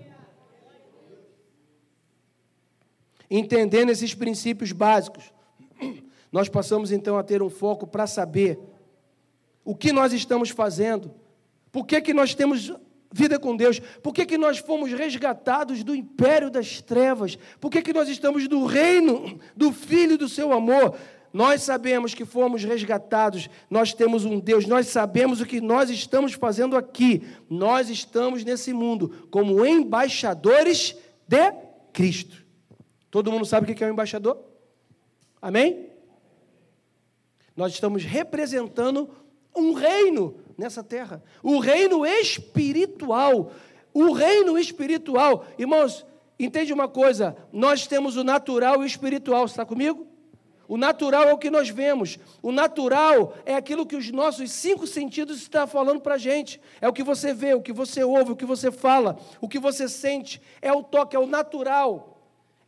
[3.29, 5.36] Entendendo esses princípios básicos,
[6.31, 8.59] nós passamos então a ter um foco para saber
[9.65, 11.13] o que nós estamos fazendo,
[11.73, 12.73] por que, que nós temos
[13.13, 17.83] vida com Deus, por que, que nós fomos resgatados do império das trevas, por que,
[17.83, 20.97] que nós estamos no reino do Filho do seu amor.
[21.33, 26.33] Nós sabemos que fomos resgatados, nós temos um Deus, nós sabemos o que nós estamos
[26.33, 27.27] fazendo aqui.
[27.51, 30.97] Nós estamos nesse mundo como embaixadores
[31.29, 31.53] de
[31.93, 32.45] Cristo.
[33.11, 34.39] Todo mundo sabe o que é um embaixador?
[35.43, 35.91] Amém?
[37.57, 39.09] Nós estamos representando
[39.55, 43.53] um reino nessa terra, o reino espiritual.
[43.95, 46.05] O reino espiritual, irmãos,
[46.39, 47.35] entende uma coisa?
[47.51, 50.07] Nós temos o natural e o espiritual, está comigo?
[50.69, 52.19] O natural é o que nós vemos.
[52.43, 56.61] O natural é aquilo que os nossos cinco sentidos estão falando para a gente.
[56.81, 59.59] É o que você vê, o que você ouve, o que você fala, o que
[59.59, 60.43] você sente.
[60.61, 62.16] É o toque, é o natural.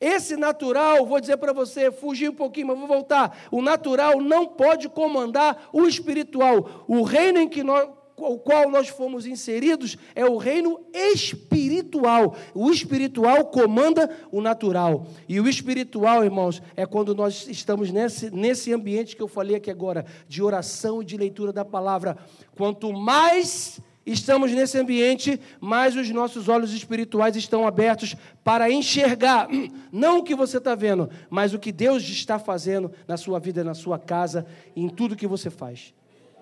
[0.00, 3.36] Esse natural, vou dizer para você, fugir um pouquinho, mas vou voltar.
[3.50, 6.84] O natural não pode comandar o espiritual.
[6.86, 12.36] O reino em que nós, o qual nós fomos inseridos é o reino espiritual.
[12.54, 15.06] O espiritual comanda o natural.
[15.28, 19.70] E o espiritual, irmãos, é quando nós estamos nesse, nesse ambiente que eu falei aqui
[19.70, 22.16] agora, de oração e de leitura da palavra.
[22.56, 23.80] Quanto mais
[24.12, 29.48] estamos nesse ambiente, mais os nossos olhos espirituais estão abertos para enxergar,
[29.92, 33.62] não o que você está vendo, mas o que Deus está fazendo na sua vida,
[33.62, 35.94] na sua casa, em tudo que você faz.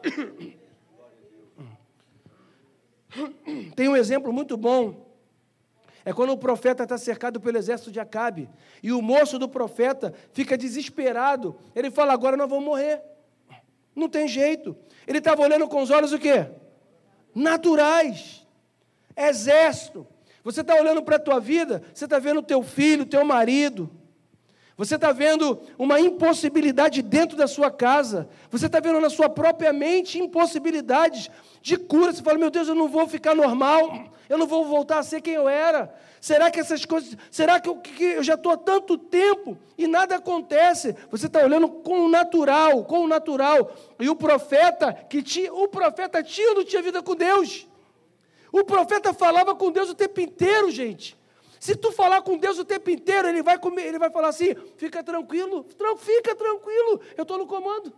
[3.75, 5.05] Tem um exemplo muito bom.
[6.05, 8.49] É quando o profeta está cercado pelo exército de Acabe.
[8.81, 11.57] E o moço do profeta fica desesperado.
[11.75, 13.03] Ele fala: agora nós vamos morrer.
[13.95, 14.77] Não tem jeito.
[15.07, 16.47] Ele estava olhando com os olhos o quê?
[17.37, 18.47] Naturais.
[19.17, 20.07] Exército.
[20.43, 23.25] Você está olhando para a tua vida, você está vendo o teu filho, o teu
[23.25, 23.91] marido.
[24.77, 28.29] Você está vendo uma impossibilidade dentro da sua casa.
[28.51, 31.31] Você está vendo na sua própria mente impossibilidades
[31.63, 32.13] de cura.
[32.13, 34.11] Você fala, meu Deus, eu não vou ficar normal.
[34.29, 35.95] Eu não vou voltar a ser quem eu era.
[36.27, 37.17] Será que essas coisas.
[37.31, 40.93] Será que eu, que eu já estou há tanto tempo e nada acontece?
[41.09, 43.73] Você está olhando com o natural, com o natural.
[44.01, 45.55] E o profeta, que tinha.
[45.55, 47.69] O profeta tinha ou não tinha vida com Deus?
[48.51, 51.17] O profeta falava com Deus o tempo inteiro, gente.
[51.61, 54.53] Se tu falar com Deus o tempo inteiro, ele vai, comer, ele vai falar assim:
[54.77, 55.65] fica tranquilo,
[55.99, 57.93] fica tranquilo, eu estou no comando.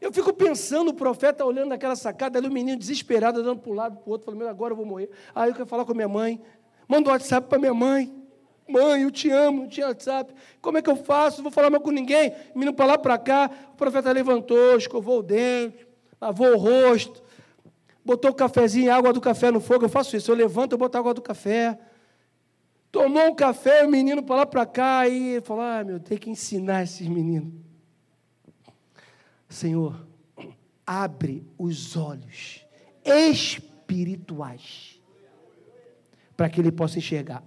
[0.00, 3.74] Eu fico pensando, o profeta olhando naquela sacada, ali o menino desesperado, andando para um
[3.74, 5.10] lado, para o outro, falando, meu, agora eu vou morrer.
[5.34, 6.40] Aí eu quero falar com a minha mãe.
[6.86, 8.14] Manda um WhatsApp para minha mãe.
[8.68, 10.32] Mãe, eu te amo, não tinha WhatsApp.
[10.60, 11.38] Como é que eu faço?
[11.38, 12.32] Não vou falar mais com ninguém.
[12.54, 13.50] Menino para lá, para cá.
[13.72, 15.86] O profeta levantou, escovou o dente,
[16.20, 17.22] lavou o rosto,
[18.04, 19.86] botou o cafezinho, água do café no fogo.
[19.86, 20.30] Eu faço isso.
[20.30, 21.78] Eu levanto, eu boto água do café.
[22.92, 25.08] Tomou um café, o menino para lá, para cá.
[25.08, 27.67] E falou, ah, meu, tem que ensinar esses meninos.
[29.48, 30.06] Senhor,
[30.86, 32.66] abre os olhos
[33.04, 35.00] espirituais
[36.36, 37.42] para que ele possa enxergar.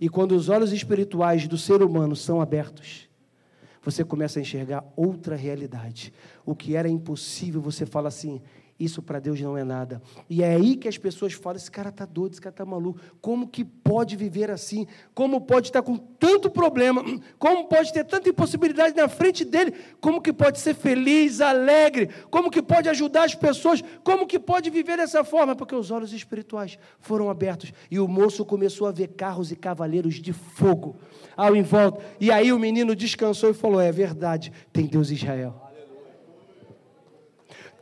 [0.00, 3.08] E quando os olhos espirituais do ser humano são abertos,
[3.82, 6.12] você começa a enxergar outra realidade.
[6.44, 8.40] O que era impossível, você fala assim:
[8.78, 10.02] isso para Deus não é nada.
[10.28, 13.00] E é aí que as pessoas falam: esse cara está doido, esse cara está maluco.
[13.22, 14.86] Como que pode viver assim?
[15.14, 17.02] Como pode estar com tanto problema?
[17.38, 19.72] Como pode ter tanta impossibilidade na frente dele?
[20.00, 22.10] Como que pode ser feliz, alegre?
[22.30, 23.82] Como que pode ajudar as pessoas?
[24.04, 25.56] Como que pode viver dessa forma?
[25.56, 30.16] Porque os olhos espirituais foram abertos e o moço começou a ver carros e cavaleiros
[30.16, 30.96] de fogo
[31.36, 32.04] ao em volta.
[32.20, 35.65] E aí o menino descansou e falou: É verdade, tem Deus Israel.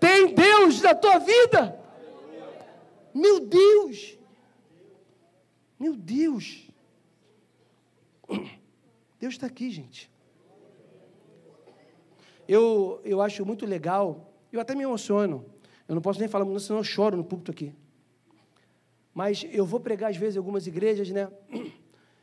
[0.04, 1.80] Tem Deus na tua vida.
[3.14, 4.18] Meu Deus.
[5.80, 6.68] Meu Deus.
[9.18, 10.10] Deus está aqui, gente.
[12.46, 15.46] Eu, eu acho muito legal, eu até me emociono.
[15.88, 17.72] Eu não posso nem falar, senão eu choro no púlpito aqui.
[19.14, 21.30] Mas eu vou pregar às vezes em algumas igrejas, né?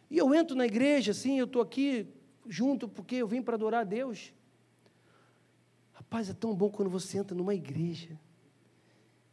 [0.08, 2.08] E eu entro na igreja, assim, eu estou aqui
[2.48, 4.32] junto porque eu vim para adorar a Deus.
[6.12, 8.20] Rapaz, é tão bom quando você entra numa igreja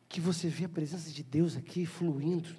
[0.09, 2.51] que você vê a presença de Deus aqui fluindo.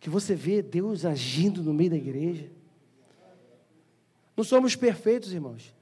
[0.00, 2.50] Que você vê Deus agindo no meio da igreja.
[4.36, 5.72] Não somos perfeitos, irmãos.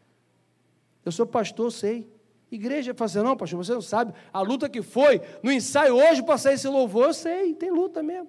[1.06, 2.06] Eu sou pastor, sei.
[2.50, 6.22] Igreja, fala assim, não, pastor, você não sabe a luta que foi no ensaio hoje
[6.22, 7.06] para sair esse louvor.
[7.06, 8.28] Eu sei, tem luta mesmo.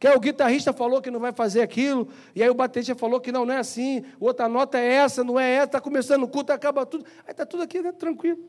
[0.00, 3.30] Que o guitarrista falou que não vai fazer aquilo, e aí o baterista falou que
[3.30, 6.54] não, não é assim, outra nota é essa, não é essa, está começando o culto,
[6.54, 7.04] acaba tudo.
[7.26, 8.42] Aí está tudo aqui né, tranquilo.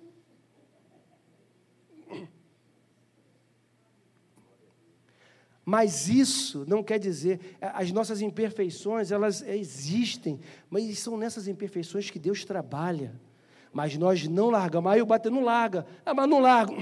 [5.65, 12.17] Mas isso não quer dizer, as nossas imperfeições, elas existem, mas são nessas imperfeições que
[12.17, 13.19] Deus trabalha.
[13.73, 14.89] Mas nós não largamos.
[14.89, 15.85] Aí o bater não larga.
[16.05, 16.73] Ah, mas não larga.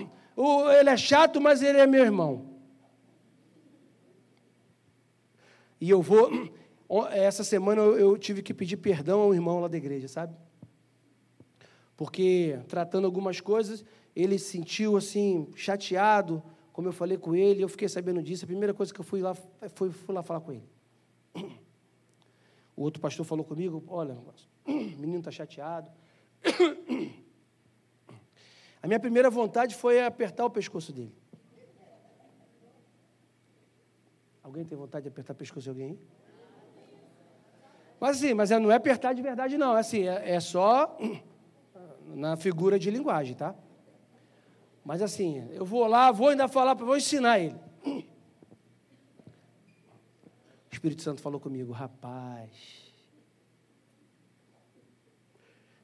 [0.80, 2.59] Ele é chato, mas ele é meu irmão.
[5.80, 6.30] E eu vou.
[7.12, 10.36] Essa semana eu tive que pedir perdão ao irmão lá da igreja, sabe?
[11.96, 17.70] Porque, tratando algumas coisas, ele se sentiu assim, chateado, como eu falei com ele, eu
[17.70, 18.46] fiquei sabendo disso.
[18.46, 19.36] A primeira coisa que eu fui lá
[19.76, 20.70] foi fui lá falar com ele.
[22.76, 25.92] O outro pastor falou comigo: Olha, o menino está chateado.
[28.82, 31.14] A minha primeira vontade foi apertar o pescoço dele.
[34.50, 36.00] Alguém tem vontade de apertar o pescoço de alguém?
[38.00, 39.78] Mas assim, mas é, não é apertar de verdade, não.
[39.78, 40.98] É assim, é, é só
[42.08, 43.54] na figura de linguagem, tá?
[44.84, 47.56] Mas assim, eu vou lá, vou ainda falar, vou ensinar ele.
[47.86, 48.04] O
[50.72, 52.92] Espírito Santo falou comigo, rapaz,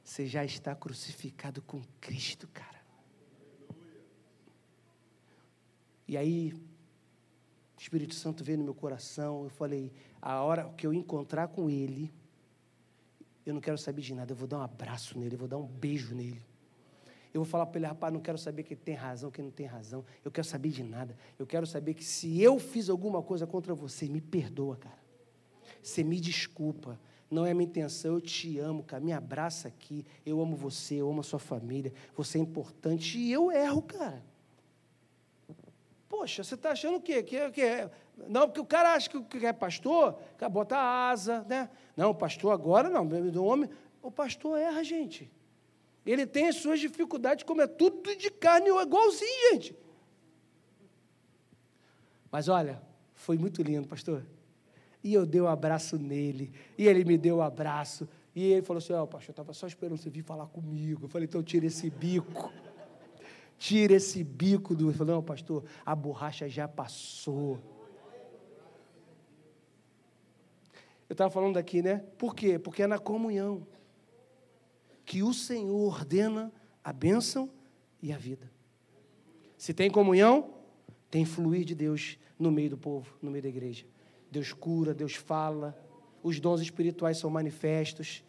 [0.03, 2.81] você já está crucificado com Cristo, cara.
[6.07, 6.51] E aí,
[7.77, 9.43] o Espírito Santo veio no meu coração.
[9.43, 12.13] Eu falei: a hora que eu encontrar com Ele,
[13.45, 14.31] eu não quero saber de nada.
[14.31, 16.41] Eu vou dar um abraço nele, eu vou dar um beijo nele.
[17.33, 19.65] Eu vou falar para ele, rapaz, não quero saber que tem razão, que não tem
[19.65, 20.05] razão.
[20.23, 21.17] Eu quero saber de nada.
[21.37, 24.97] Eu quero saber que se eu fiz alguma coisa contra você, me perdoa, cara.
[25.83, 26.97] Você me desculpa.
[27.29, 29.03] Não é minha intenção, eu te amo, cara.
[29.03, 30.05] Me abraça aqui.
[30.25, 31.91] Eu amo você, eu amo a sua família.
[32.15, 33.17] Você é importante.
[33.17, 34.23] E eu erro, cara.
[36.17, 37.21] Poxa, você está achando o quê?
[37.21, 37.91] Que, que é...
[38.29, 41.69] Não, porque o cara acha que é pastor, que bota asa, né?
[41.97, 43.69] Não, pastor agora não, do homem.
[44.01, 45.29] O pastor erra, gente.
[46.05, 49.75] Ele tem as suas dificuldades, como é tudo de carne, igualzinho, gente.
[52.31, 52.81] Mas olha,
[53.13, 54.25] foi muito lindo, pastor.
[55.03, 58.77] E eu dei um abraço nele, e ele me deu um abraço, e ele falou
[58.77, 61.05] assim: Ó, oh, pastor, eu estava só esperando você vir falar comigo.
[61.05, 62.53] Eu falei: então tira esse bico.
[63.57, 64.91] Tira esse bico do.
[64.93, 67.59] Falou, não, pastor, a borracha já passou.
[71.07, 72.03] Eu estava falando aqui, né?
[72.17, 72.57] Por quê?
[72.57, 73.65] Porque é na comunhão
[75.05, 76.51] que o Senhor ordena
[76.83, 77.49] a bênção
[78.01, 78.51] e a vida.
[79.57, 80.53] Se tem comunhão,
[81.09, 83.85] tem fluir de Deus no meio do povo, no meio da igreja.
[84.31, 85.77] Deus cura, Deus fala,
[86.21, 88.23] os dons espirituais são manifestos.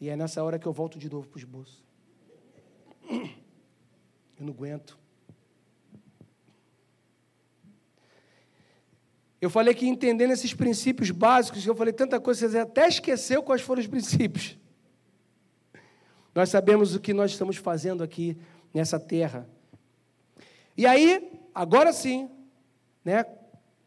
[0.00, 1.87] E é nessa hora que eu volto de novo para os bolsos.
[4.38, 4.98] Eu não aguento.
[9.40, 13.62] Eu falei que entendendo esses princípios básicos, eu falei tanta coisa, você até esqueceu quais
[13.62, 14.58] foram os princípios.
[16.34, 18.36] Nós sabemos o que nós estamos fazendo aqui
[18.74, 19.48] nessa terra.
[20.76, 22.30] E aí, agora sim,
[23.04, 23.24] né?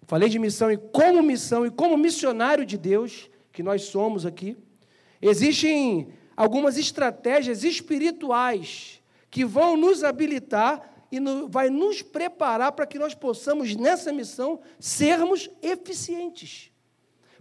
[0.04, 4.58] Falei de missão e como missão e como missionário de Deus que nós somos aqui.
[5.22, 9.01] Existem algumas estratégias espirituais
[9.32, 14.60] que vão nos habilitar e no, vai nos preparar para que nós possamos, nessa missão,
[14.78, 16.70] sermos eficientes.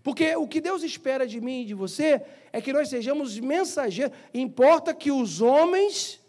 [0.02, 2.22] Porque o que Deus espera de mim e de você
[2.52, 4.16] é que nós sejamos mensageiros.
[4.32, 6.20] Importa que os homens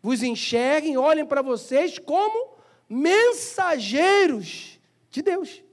[0.00, 2.54] vos enxerguem, olhem para vocês como
[2.88, 4.78] mensageiros
[5.10, 5.63] de Deus.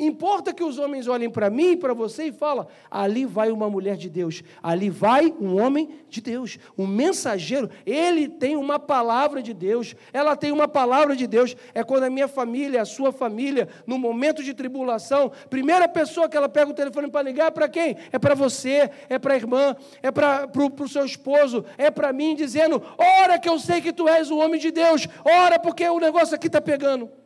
[0.00, 3.68] Importa que os homens olhem para mim e para você e falem: ali vai uma
[3.68, 6.58] mulher de Deus, ali vai um homem de Deus.
[6.76, 11.54] Um mensageiro, ele tem uma palavra de Deus, ela tem uma palavra de Deus.
[11.74, 16.36] É quando a minha família, a sua família, no momento de tribulação, primeira pessoa que
[16.36, 17.94] ela pega o telefone para ligar é para quem?
[18.10, 22.34] É para você, é para a irmã, é para o seu esposo, é para mim,
[22.34, 26.00] dizendo: ora que eu sei que tu és o homem de Deus, ora porque o
[26.00, 27.19] negócio aqui está pegando.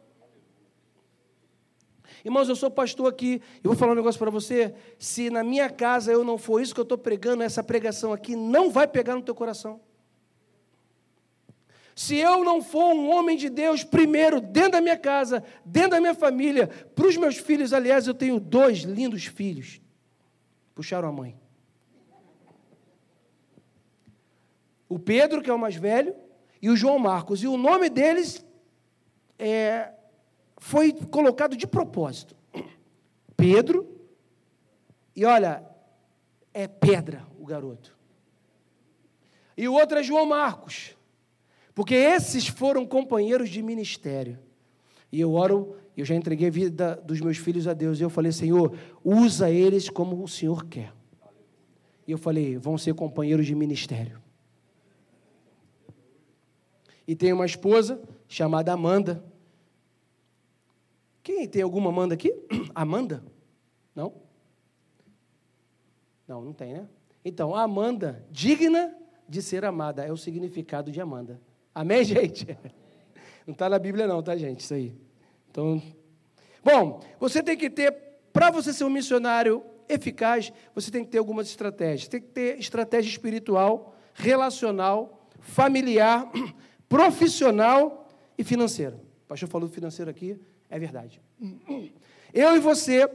[2.25, 4.75] Irmãos, eu sou pastor aqui, eu vou falar um negócio para você.
[4.99, 8.35] Se na minha casa eu não for isso que eu estou pregando, essa pregação aqui
[8.35, 9.79] não vai pegar no teu coração.
[11.95, 16.01] Se eu não for um homem de Deus, primeiro, dentro da minha casa, dentro da
[16.01, 19.81] minha família, para os meus filhos, aliás, eu tenho dois lindos filhos.
[20.75, 21.37] Puxaram a mãe.
[24.89, 26.17] O Pedro, que é o mais velho,
[26.61, 27.43] e o João Marcos.
[27.43, 28.45] E o nome deles
[29.39, 29.93] é
[30.65, 32.35] foi colocado de propósito.
[33.37, 33.87] Pedro,
[35.15, 35.63] e olha,
[36.55, 37.95] é pedra o garoto.
[39.59, 40.97] E o outro é João Marcos,
[41.75, 44.39] porque esses foram companheiros de ministério.
[45.13, 48.09] E eu oro, eu já entreguei a vida dos meus filhos a Deus, e eu
[48.09, 50.95] falei, Senhor, usa eles como o Senhor quer.
[52.07, 54.19] E eu falei, vão ser companheiros de ministério.
[57.07, 59.23] E tem uma esposa chamada Amanda,
[61.25, 62.33] quem tem alguma Amanda aqui?
[62.75, 63.25] Amanda?
[63.95, 64.13] Não?
[66.29, 66.89] Não, não tem, né?
[67.25, 68.95] Então, Amanda, digna
[69.27, 71.41] de ser amada, é o significado de Amanda.
[71.75, 72.47] Amém, gente?
[73.47, 74.61] Não está na Bíblia, não, tá, gente?
[74.61, 74.95] Isso aí.
[75.51, 75.83] Então,
[76.63, 77.91] bom, você tem que ter,
[78.31, 82.07] para você ser um missionário eficaz, você tem que ter algumas estratégias.
[82.07, 86.31] Tem que ter estratégia espiritual, relacional, familiar,
[86.87, 89.01] profissional e financeira.
[89.25, 90.39] O pastor falou financeiro aqui,
[90.75, 91.21] é verdade.
[92.33, 93.09] Eu e você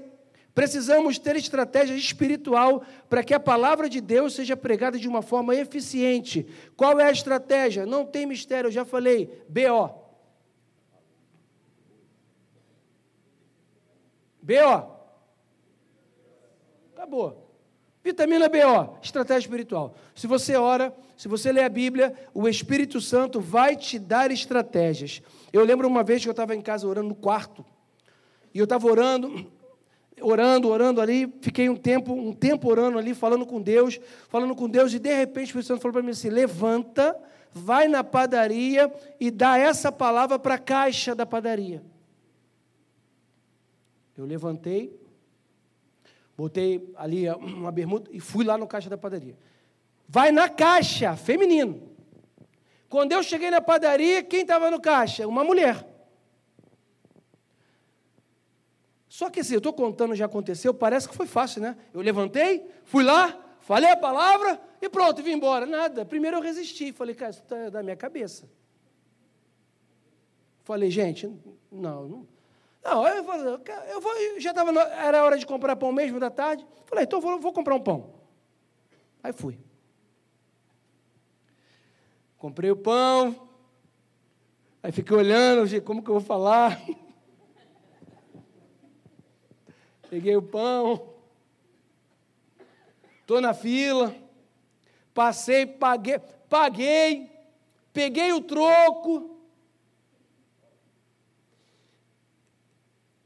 [0.55, 5.53] precisamos ter estratégia espiritual para que a palavra de Deus seja pregada de uma forma
[5.53, 6.47] eficiente.
[6.77, 7.85] Qual é a estratégia?
[7.85, 9.43] Não tem mistério, eu já falei.
[9.49, 9.89] BO.
[14.41, 14.95] BO.
[16.93, 17.48] Acabou.
[18.03, 19.95] Vitamina BO, estratégia espiritual.
[20.15, 25.21] Se você ora, se você lê a Bíblia, o Espírito Santo vai te dar estratégias.
[25.51, 27.65] Eu lembro uma vez que eu estava em casa orando no quarto,
[28.53, 29.45] e eu estava orando,
[30.21, 34.69] orando, orando ali, fiquei um tempo, um tempo orando ali, falando com Deus, falando com
[34.69, 37.15] Deus, e de repente o Espírito Santo falou para mim assim: levanta,
[37.51, 41.83] vai na padaria e dá essa palavra para a caixa da padaria.
[44.17, 44.98] Eu levantei,
[46.39, 49.37] botei ali uma bermuda e fui lá no caixa da padaria.
[50.07, 51.89] Vai na caixa, feminino.
[52.87, 55.27] Quando eu cheguei na padaria, quem estava no caixa?
[55.27, 55.85] Uma mulher.
[59.07, 61.75] Só que assim, eu estou contando, já aconteceu, parece que foi fácil, né?
[61.93, 65.65] Eu levantei, fui lá, falei a palavra e pronto, vim embora.
[65.65, 66.05] Nada.
[66.05, 68.49] Primeiro eu resisti, falei, cara, isso está da minha cabeça.
[70.63, 71.27] Falei, gente,
[71.69, 72.38] não, não.
[72.89, 76.65] Não, eu, vou, eu vou, já estava, era hora de comprar pão mesmo da tarde.
[76.87, 78.15] Falei, então vou, vou comprar um pão.
[79.21, 79.59] Aí fui.
[82.35, 83.47] Comprei o pão.
[84.81, 86.81] Aí fiquei olhando, como que eu vou falar?
[90.09, 91.13] Peguei o pão.
[93.21, 94.15] Estou na fila.
[95.13, 96.17] Passei, paguei,
[96.49, 97.29] paguei,
[97.93, 99.28] peguei o troco.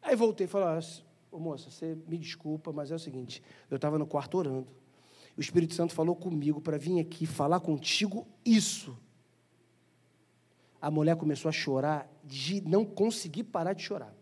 [0.04, 0.80] Aí voltei e falei,
[1.32, 3.42] oh, moça, você me desculpa, mas é o seguinte,
[3.72, 4.68] eu estava no quarto orando.
[5.36, 8.96] O Espírito Santo falou comigo para vir aqui falar contigo isso.
[10.80, 14.14] A mulher começou a chorar de não conseguir parar de chorar.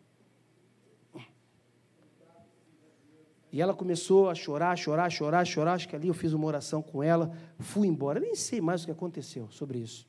[3.51, 5.73] E ela começou a chorar, chorar, chorar, chorar.
[5.73, 8.19] Acho que ali eu fiz uma oração com ela, fui embora.
[8.19, 10.07] Nem sei mais o que aconteceu sobre isso.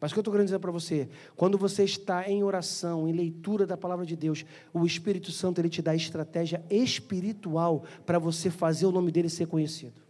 [0.00, 3.12] Mas o que eu estou querendo dizer para você, quando você está em oração, em
[3.12, 8.50] leitura da palavra de Deus, o Espírito Santo ele te dá estratégia espiritual para você
[8.50, 10.04] fazer o nome dele ser conhecido.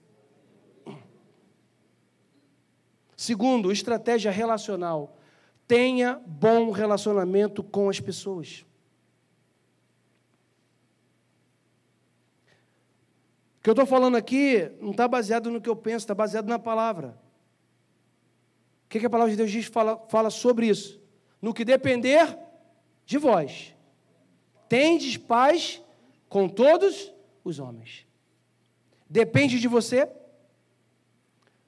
[3.17, 5.17] Segundo, estratégia relacional.
[5.67, 8.65] Tenha bom relacionamento com as pessoas.
[13.59, 16.47] O que eu estou falando aqui não está baseado no que eu penso, está baseado
[16.47, 17.19] na palavra.
[18.87, 21.01] O que, que a palavra de Deus diz, fala, fala sobre isso?
[21.43, 22.39] No que depender
[23.05, 23.75] de vós.
[24.69, 25.83] Tendes paz
[26.29, 27.13] com todos
[27.45, 28.07] os homens.
[29.09, 30.09] Depende de você?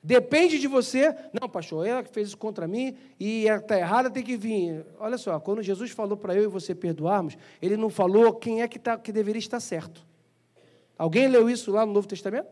[0.02, 1.14] Depende de você.
[1.32, 4.86] Não, pastor, ela que fez isso contra mim e está errada, tem que vir.
[4.98, 8.68] Olha só, quando Jesus falou para eu e você perdoarmos, ele não falou quem é
[8.68, 10.06] que, tá, que deveria estar certo.
[10.96, 12.48] Alguém leu isso lá no Novo Testamento?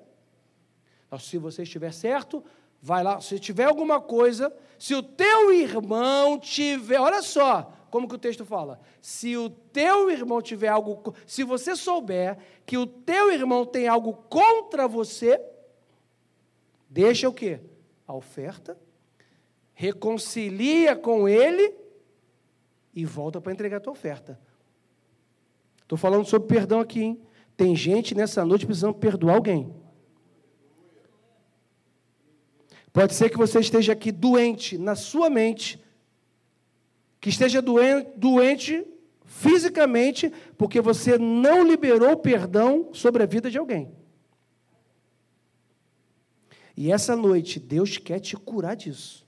[1.21, 2.45] Se você estiver certo,
[2.87, 3.21] vai lá.
[3.21, 8.45] Se tiver alguma coisa, se o teu irmão tiver, olha só como que o texto
[8.45, 8.79] fala.
[9.03, 14.13] Se o teu irmão tiver algo, se você souber que o teu irmão tem algo
[14.31, 15.43] contra você,
[16.89, 17.59] deixa o quê?
[18.07, 18.79] A oferta,
[19.75, 21.75] reconcilia com ele
[22.95, 24.39] e volta para entregar a tua oferta.
[25.83, 27.21] Estou falando sobre perdão aqui, hein?
[27.57, 29.75] Tem gente nessa noite precisando perdoar alguém.
[32.97, 35.79] Pode ser que você esteja aqui doente na sua mente,
[37.21, 38.87] que esteja doente, doente
[39.23, 43.93] fisicamente, porque você não liberou perdão sobre a vida de alguém.
[46.75, 49.27] E essa noite, Deus quer te curar disso.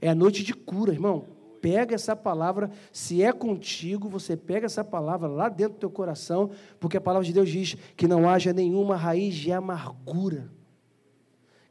[0.00, 1.26] É a noite de cura, irmão.
[1.60, 6.50] Pega essa palavra, se é contigo, você pega essa palavra lá dentro do teu coração,
[6.80, 10.50] porque a palavra de Deus diz que não haja nenhuma raiz de amargura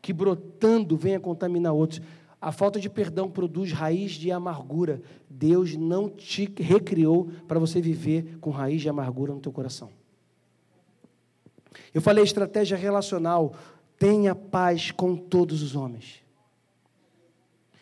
[0.01, 2.01] que brotando venha contaminar outros.
[2.41, 5.01] A falta de perdão produz raiz de amargura.
[5.29, 9.89] Deus não te recriou para você viver com raiz de amargura no teu coração.
[11.93, 13.53] Eu falei estratégia relacional.
[13.99, 16.21] Tenha paz com todos os homens.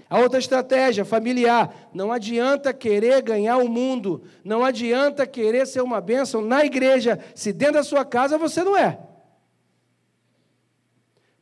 [0.09, 1.89] A outra estratégia, familiar.
[1.93, 4.23] Não adianta querer ganhar o mundo.
[4.43, 8.75] Não adianta querer ser uma bênção na igreja, se dentro da sua casa você não
[8.75, 8.99] é.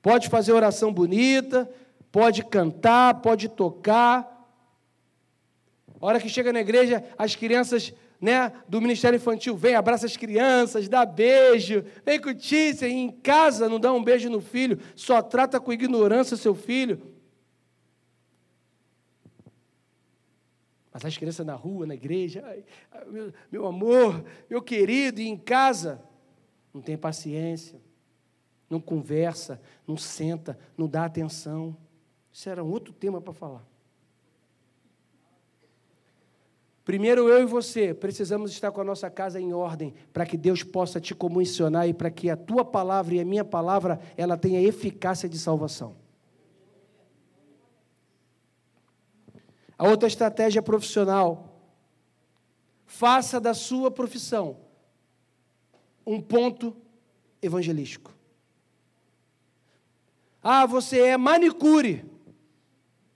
[0.08, 1.70] Pode fazer oração bonita,
[2.10, 4.49] pode cantar, pode tocar.
[5.99, 10.16] A hora que chega na igreja, as crianças né, do Ministério Infantil vem, abraça as
[10.16, 15.22] crianças, dá beijo, vem com tícia, em casa não dá um beijo no filho, só
[15.22, 17.01] trata com ignorância seu filho.
[20.93, 22.64] Mas as crianças na rua, na igreja, ai,
[23.08, 26.01] meu, meu amor, meu querido, e em casa,
[26.74, 27.86] não tem paciência
[28.70, 31.76] não conversa, não senta, não dá atenção.
[32.32, 33.65] Isso era um outro tema para falar.
[36.84, 40.63] Primeiro, eu e você precisamos estar com a nossa casa em ordem para que Deus
[40.63, 44.61] possa te comissionar e para que a tua palavra e a minha palavra ela tenha
[44.61, 45.97] eficácia de salvação.
[49.78, 51.53] A outra estratégia profissional.
[52.86, 54.57] Faça da sua profissão
[56.05, 56.74] um ponto
[57.41, 58.16] evangelístico.
[60.50, 62.10] Ah, você é manicure.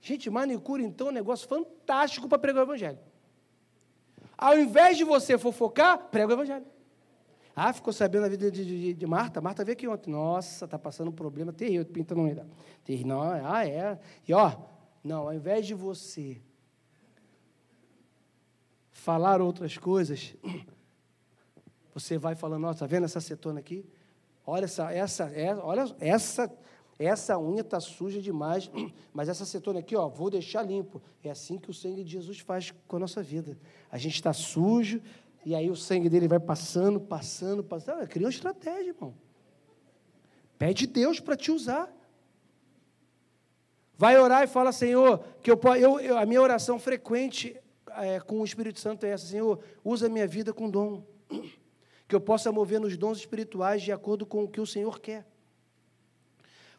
[0.02, 2.98] Gente, manicure então é um negócio fantástico para pregar o evangelho.
[4.36, 6.66] Ao invés de você fofocar, prega o evangelho.
[7.56, 9.40] Ah, ficou sabendo a vida de, de, de Marta?
[9.40, 10.10] Marta veio aqui ontem.
[10.10, 12.46] Nossa, está passando um problema terrível, pinta não ainda.
[13.06, 13.98] Não, ah, é.
[14.28, 14.54] E ó,
[15.02, 16.38] não, ao invés de você
[18.90, 20.36] falar outras coisas,
[21.94, 23.86] você vai falando, nossa, está vendo essa acetona aqui?
[24.46, 26.52] Olha essa, essa, é, olha essa
[27.04, 28.70] essa unha está suja demais,
[29.12, 31.02] mas essa acetona aqui, ó, vou deixar limpo.
[31.22, 33.58] É assim que o sangue de Jesus faz com a nossa vida.
[33.90, 35.00] A gente está sujo,
[35.44, 38.06] e aí o sangue dele vai passando, passando, passando.
[38.06, 39.14] Cria uma estratégia, irmão.
[40.58, 41.92] Pede Deus para te usar.
[43.98, 47.56] Vai orar e fala, Senhor, que eu, eu, eu a minha oração frequente
[47.96, 51.04] é, com o Espírito Santo é essa, Senhor, usa a minha vida com dom.
[52.08, 55.26] Que eu possa mover nos dons espirituais de acordo com o que o Senhor quer.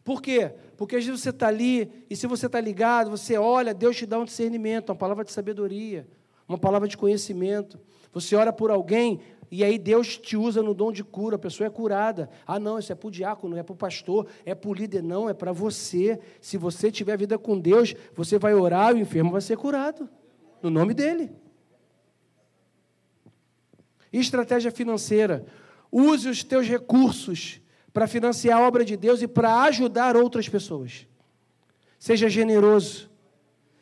[0.04, 0.52] Por quê?
[0.76, 4.04] Porque às vezes você está ali, e se você está ligado, você olha, Deus te
[4.04, 6.06] dá um discernimento, uma palavra de sabedoria,
[6.46, 7.80] uma palavra de conhecimento.
[8.12, 9.18] Você ora por alguém,
[9.50, 12.28] e aí Deus te usa no dom de cura, a pessoa é curada.
[12.46, 15.02] Ah, não, isso é para o diácono, é para o pastor, é para o líder,
[15.02, 16.20] não, é para você.
[16.38, 20.08] Se você tiver vida com Deus, você vai orar e o enfermo vai ser curado,
[20.62, 21.32] no nome dele.
[24.12, 25.46] Estratégia financeira.
[25.90, 27.60] Use os teus recursos
[27.94, 31.06] para financiar a obra de Deus e para ajudar outras pessoas.
[31.96, 33.08] Seja generoso.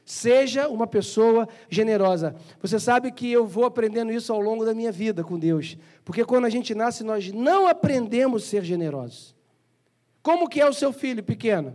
[0.04, 2.36] Seja uma pessoa generosa.
[2.60, 5.78] Você sabe que eu vou aprendendo isso ao longo da minha vida com Deus.
[6.04, 9.34] Porque quando a gente nasce, nós não aprendemos a ser generosos.
[10.22, 11.74] Como que é o seu filho pequeno?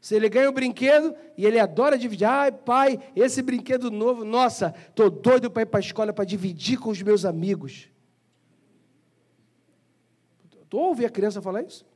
[0.00, 4.74] Se ele ganha um brinquedo e ele adora dividir, ai pai, esse brinquedo novo, nossa,
[4.88, 7.90] estou doido para ir para a escola para dividir com os meus amigos.
[10.74, 11.86] Tu ouve a criança falar isso?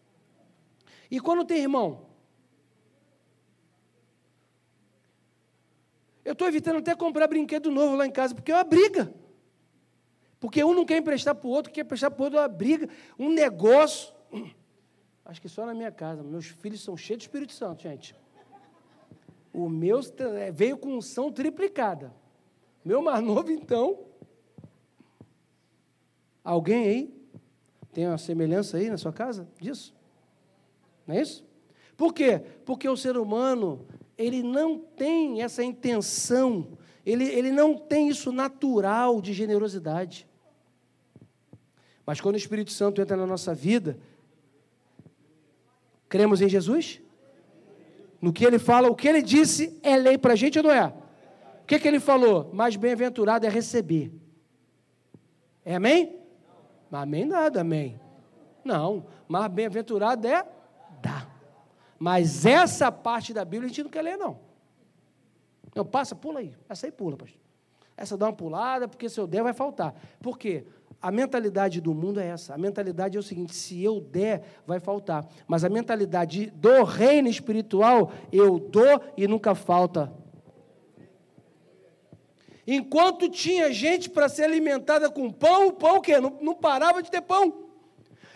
[1.10, 2.06] E quando tem irmão?
[6.24, 9.12] Eu estou evitando até comprar brinquedo novo lá em casa, porque é uma briga.
[10.38, 12.88] Porque um não quer emprestar para o outro, quer emprestar para o outro, uma briga,
[13.18, 14.14] um negócio.
[15.24, 16.22] Acho que só na minha casa.
[16.22, 18.14] Meus filhos são cheios de Espírito Santo, gente.
[19.52, 19.98] O meu
[20.36, 22.14] é, veio com unção triplicada.
[22.84, 24.06] Meu mais novo, então.
[26.44, 27.17] Alguém aí
[27.92, 29.94] tem uma semelhança aí na sua casa disso?
[31.06, 31.44] Não é isso?
[31.96, 32.40] Por quê?
[32.64, 33.84] Porque o ser humano,
[34.16, 36.68] ele não tem essa intenção,
[37.04, 40.28] ele, ele não tem isso natural de generosidade.
[42.06, 43.98] Mas quando o Espírito Santo entra na nossa vida,
[46.08, 47.00] cremos em Jesus?
[48.20, 50.70] No que ele fala, o que ele disse é lei para a gente ou não
[50.70, 50.86] é?
[51.62, 52.50] O que, que ele falou?
[52.52, 54.12] Mais bem-aventurado é receber.
[55.64, 56.17] É amém?
[56.90, 58.00] Amém nada, amém.
[58.64, 60.44] Não, mais bem-aventurado é
[61.00, 61.28] dar.
[61.98, 64.38] Mas essa parte da Bíblia a gente não quer ler, não.
[65.74, 66.54] Não, passa, pula aí.
[66.68, 67.40] Essa aí pula, pastor.
[67.96, 69.94] Essa dá uma pulada, porque se eu der vai faltar.
[70.20, 70.64] Por quê?
[71.00, 72.54] A mentalidade do mundo é essa.
[72.54, 75.26] A mentalidade é o seguinte: se eu der, vai faltar.
[75.46, 80.12] Mas a mentalidade do reino espiritual, eu dou e nunca falta.
[82.70, 86.20] Enquanto tinha gente para ser alimentada com pão, o pão o quê?
[86.20, 87.70] Não, não parava de ter pão.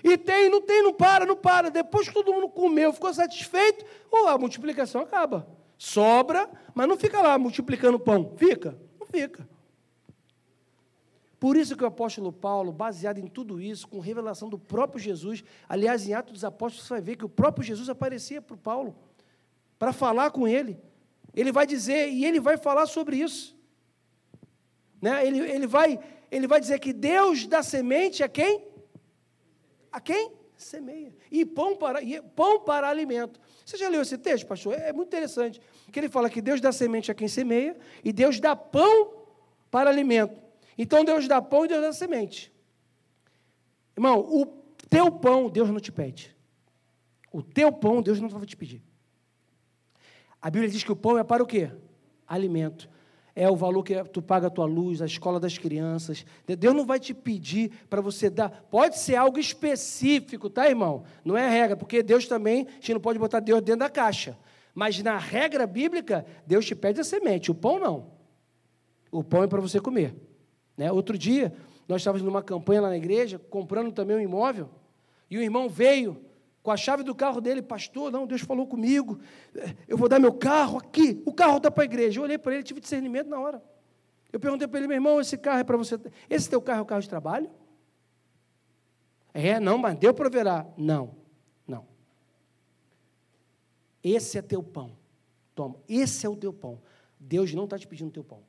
[0.02, 1.70] E tem, não tem, não para, não para.
[1.70, 5.46] Depois que todo mundo comeu, ficou satisfeito, ou a multiplicação acaba.
[5.76, 8.32] Sobra, mas não fica lá multiplicando pão.
[8.38, 8.74] Fica?
[8.98, 9.46] Não fica.
[11.38, 15.44] Por isso que o apóstolo Paulo, baseado em tudo isso, com revelação do próprio Jesus,
[15.68, 18.58] aliás, em Atos dos Apóstolos, você vai ver que o próprio Jesus aparecia para o
[18.58, 18.96] Paulo,
[19.78, 20.80] para falar com ele.
[21.34, 23.60] Ele vai dizer, e ele vai falar sobre isso.
[25.02, 25.26] Né?
[25.26, 25.98] Ele, ele, vai,
[26.30, 28.64] ele vai dizer que Deus dá semente a quem?
[29.90, 30.32] A quem?
[30.56, 31.12] Semeia.
[31.28, 33.40] E pão para, e pão para alimento.
[33.66, 34.74] Você já leu esse texto, pastor?
[34.74, 35.60] É, muito interessante.
[35.90, 39.12] Que ele fala que Deus dá semente a quem semeia e Deus dá pão
[39.72, 40.40] para alimento.
[40.78, 42.52] Então Deus dá pão e Deus dá semente.
[43.96, 44.46] Irmão, o
[44.88, 46.34] teu pão Deus não te pede.
[47.32, 48.80] O teu pão Deus não vai te pedir.
[50.40, 51.72] A Bíblia diz que o pão é para o quê?
[52.26, 52.88] Alimento
[53.34, 56.24] é o valor que tu paga a tua luz, a escola das crianças.
[56.46, 58.66] Deus não vai te pedir para você dar.
[58.70, 61.04] Pode ser algo específico, tá, irmão?
[61.24, 64.36] Não é regra, porque Deus também, a gente não pode botar Deus dentro da caixa.
[64.74, 68.12] Mas na regra bíblica, Deus te pede a semente, o pão não.
[69.10, 70.14] O pão é para você comer.
[70.76, 70.90] Né?
[70.92, 71.52] Outro dia,
[71.88, 74.68] nós estávamos numa campanha lá na igreja, comprando também um imóvel,
[75.30, 76.22] e o irmão veio
[76.62, 79.20] com a chave do carro dele, pastor, não, Deus falou comigo,
[79.88, 82.20] eu vou dar meu carro aqui, o carro está para a igreja.
[82.20, 83.62] Eu olhei para ele, tive discernimento na hora.
[84.32, 85.98] Eu perguntei para ele, meu irmão, esse carro é para você,
[86.30, 87.50] esse teu carro é o carro de trabalho?
[89.34, 90.66] É, não, mas deu proverá.
[90.76, 91.16] Não,
[91.66, 91.86] não.
[94.02, 94.96] Esse é teu pão.
[95.54, 96.80] Toma, esse é o teu pão.
[97.18, 98.42] Deus não está te pedindo teu pão.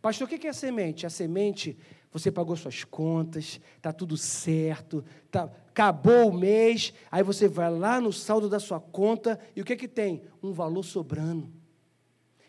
[0.00, 1.04] Pastor, o que é a semente?
[1.04, 1.76] A semente
[2.18, 8.00] você pagou suas contas, está tudo certo, tá, acabou o mês, aí você vai lá
[8.00, 10.22] no saldo da sua conta e o que, que tem?
[10.42, 11.52] Um valor sobrando.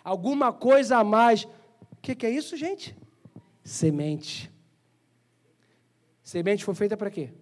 [0.01, 1.43] Alguma coisa a mais.
[1.43, 2.97] O que, que é isso, gente?
[3.61, 4.49] Semente.
[6.23, 7.33] Semente foi feita para quê?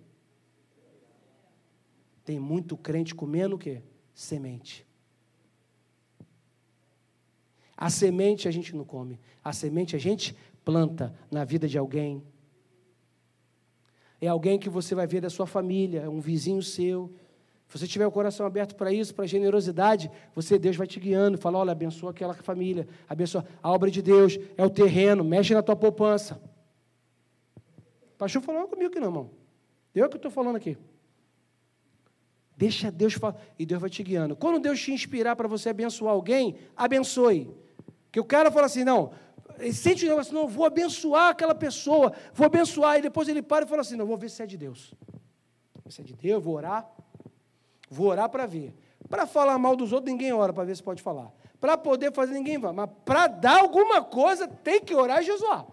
[2.24, 3.84] Tem muito crente comendo o quê?
[4.16, 4.84] Semente.
[7.78, 10.36] A semente a gente não come, a semente a gente
[10.66, 12.24] planta na vida de alguém.
[14.20, 17.14] É alguém que você vai ver da sua família, é um vizinho seu.
[17.68, 21.38] Se você tiver o coração aberto para isso, para generosidade, você, Deus vai te guiando,
[21.38, 25.62] fala, olha, abençoa aquela família, abençoa a obra de Deus, é o terreno, mexe na
[25.62, 26.42] tua poupança.
[28.14, 29.30] O pastor falou comigo aqui não, irmão.
[29.94, 30.78] Eu que estou falando aqui.
[32.58, 34.36] Deixa Deus falar, e Deus vai te guiando.
[34.36, 37.54] Quando Deus te inspirar para você abençoar alguém, abençoe.
[38.12, 39.12] Que o cara fala assim, não,
[39.74, 43.68] sente o negócio, não, vou abençoar aquela pessoa, vou abençoar, e depois ele para e
[43.68, 44.94] fala assim, não, vou ver se é de Deus.
[45.90, 46.90] Se é de Deus, vou orar,
[47.90, 48.74] vou orar para ver.
[49.10, 51.32] Para falar mal dos outros, ninguém ora para ver se pode falar.
[51.60, 52.72] Para poder fazer, ninguém vai.
[52.74, 55.66] Mas para dar alguma coisa, tem que orar e jesuar.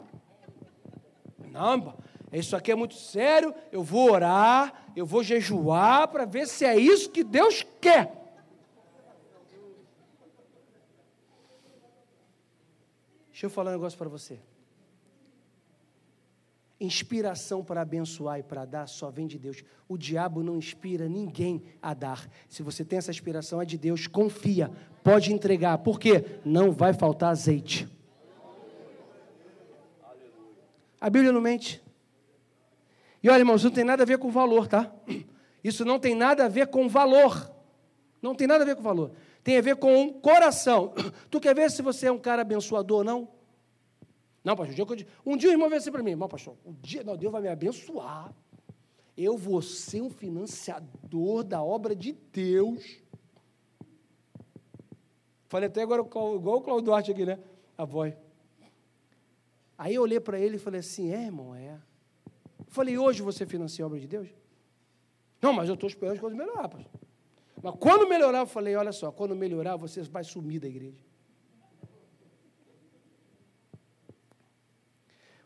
[1.50, 1.94] Não,
[2.32, 6.76] isso aqui é muito sério, eu vou orar, eu vou jejuar para ver se é
[6.76, 8.21] isso que Deus quer.
[13.42, 14.38] Deixa eu falar um negócio para você.
[16.78, 19.64] Inspiração para abençoar e para dar só vem de Deus.
[19.88, 22.30] O diabo não inspira ninguém a dar.
[22.48, 24.70] Se você tem essa inspiração, é de Deus, confia,
[25.02, 27.88] pode entregar, porque não vai faltar azeite.
[31.00, 31.82] A Bíblia não mente.
[33.24, 34.94] E olha, irmãos, não tem nada a ver com valor, tá?
[35.64, 37.52] Isso não tem nada a ver com valor.
[38.22, 39.10] Não tem nada a ver com valor
[39.42, 40.94] tem a ver com o coração.
[41.30, 43.28] Tu quer ver se você é um cara abençoador ou não?
[44.44, 46.72] Não, pastor, um dia, um dia o irmão veio assim para mim, irmão, pastor, um
[46.72, 48.34] dia, não, Deus vai me abençoar.
[49.16, 53.02] Eu vou ser um financiador da obra de Deus.
[55.48, 57.38] Falei até agora igual o Claudio Duarte aqui, né?
[57.76, 58.14] A voz.
[59.76, 61.78] Aí eu olhei para ele e falei assim: é, irmão, é.
[62.68, 64.28] falei: hoje você financia a obra de Deus?
[65.42, 67.01] Não, mas eu estou esperando as coisas melhorar, pastor.
[67.62, 71.00] Mas quando melhorar, eu falei: olha só, quando melhorar, você vai sumir da igreja.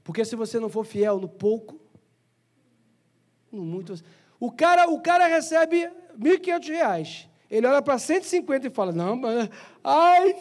[0.02, 1.80] Porque se você não for fiel no pouco,
[3.52, 3.94] no muito.
[4.38, 7.26] O cara, o cara recebe R$ 1.500.
[7.50, 9.50] Ele olha para 150 e fala: Não, mas.
[9.84, 10.34] Ai,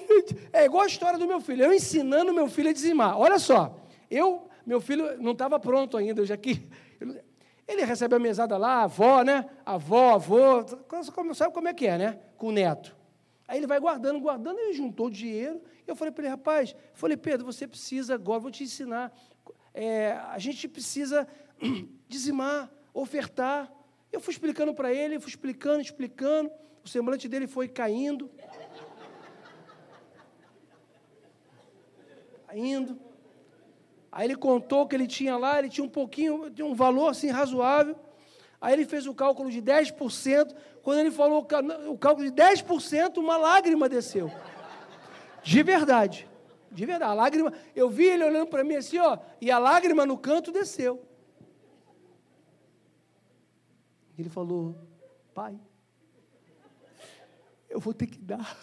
[0.53, 1.65] é igual a história do meu filho.
[1.65, 3.17] Eu ensinando meu filho a dizimar.
[3.17, 3.75] Olha só,
[4.09, 6.67] eu, meu filho não estava pronto ainda, eu já que.
[7.67, 9.49] Ele recebe a mesada lá, a avó, né?
[9.65, 10.65] A avó, avô,
[11.33, 12.19] sabe como é que é, né?
[12.37, 12.95] Com o neto.
[13.47, 15.61] Aí ele vai guardando, guardando, ele juntou dinheiro.
[15.85, 19.13] Eu falei para ele, rapaz, falei, Pedro, você precisa agora, vou te ensinar.
[19.73, 21.27] É, a gente precisa
[22.07, 23.71] dizimar, ofertar.
[24.11, 26.51] Eu fui explicando para ele, fui explicando, explicando.
[26.83, 28.31] O semblante dele foi caindo.
[32.47, 32.99] Caindo.
[34.15, 37.29] Aí ele contou que ele tinha lá, ele tinha um pouquinho, tinha um valor assim
[37.29, 37.97] razoável.
[38.61, 40.55] Aí ele fez o cálculo de 10%.
[40.81, 41.45] Quando ele falou
[41.89, 44.31] o cálculo de 10%, uma lágrima desceu.
[45.43, 46.29] De verdade.
[46.71, 47.11] De verdade.
[47.11, 50.49] A lágrima, eu vi ele olhando para mim assim, ó, e a lágrima no canto
[50.49, 51.05] desceu.
[54.17, 54.77] Ele falou:
[55.33, 55.59] Pai,
[57.69, 58.57] eu vou ter que dar.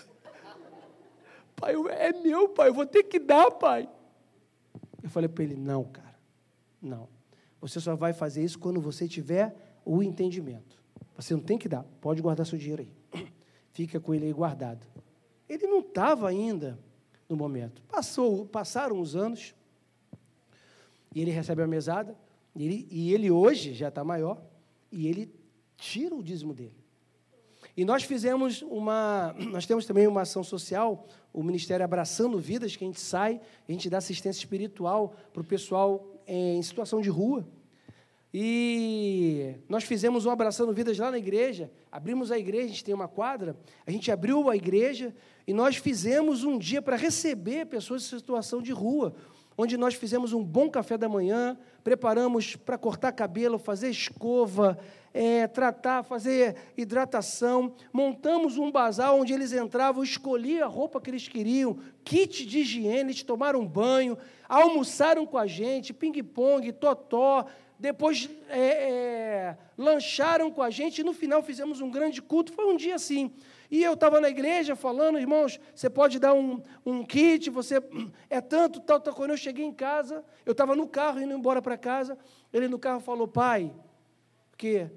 [1.55, 3.87] Pai, é meu, pai, eu vou ter que dar, pai.
[5.03, 6.19] Eu falei para ele: não, cara,
[6.81, 7.09] não.
[7.61, 10.83] Você só vai fazer isso quando você tiver o entendimento.
[11.17, 13.27] Você não tem que dar, pode guardar seu dinheiro aí.
[13.73, 14.87] Fica com ele aí guardado.
[15.49, 16.79] Ele não estava ainda
[17.29, 17.83] no momento.
[17.83, 19.55] Passou, passaram os anos,
[21.15, 22.17] e ele recebe a mesada,
[22.55, 24.43] e ele, e ele hoje já está maior,
[24.91, 25.33] e ele
[25.77, 26.82] tira o dízimo dele.
[27.77, 32.85] E nós fizemos uma, nós temos também uma ação social, o Ministério Abraçando Vidas, que
[32.85, 37.47] a gente sai, a gente dá assistência espiritual para o pessoal em situação de rua.
[38.35, 42.95] E nós fizemos um Abraçando Vidas lá na igreja, abrimos a igreja, a gente tem
[42.95, 43.57] uma quadra,
[43.87, 45.15] a gente abriu a igreja
[45.47, 49.15] e nós fizemos um dia para receber pessoas em situação de rua,
[49.57, 54.79] onde nós fizemos um bom café da manhã, preparamos para cortar cabelo, fazer escova,
[55.13, 57.75] é, tratar, fazer hidratação.
[57.93, 63.11] Montamos um bazar onde eles entravam, escolhiam a roupa que eles queriam, kit de higiene,
[63.11, 64.17] eles tomaram banho,
[64.49, 67.47] almoçaram com a gente, ping-pong, totó,
[67.83, 72.53] depois é, é, lancharam com a gente e no final fizemos um grande culto.
[72.53, 73.33] Foi um dia assim.
[73.69, 77.83] E eu estava na igreja falando, irmãos, você pode dar um, um kit, você
[78.31, 79.13] é tanto, tal, tal.
[79.13, 82.17] Quando eu cheguei em casa, eu estava no carro indo embora para casa,
[82.53, 83.75] ele no carro falou, pai,
[84.53, 84.89] porque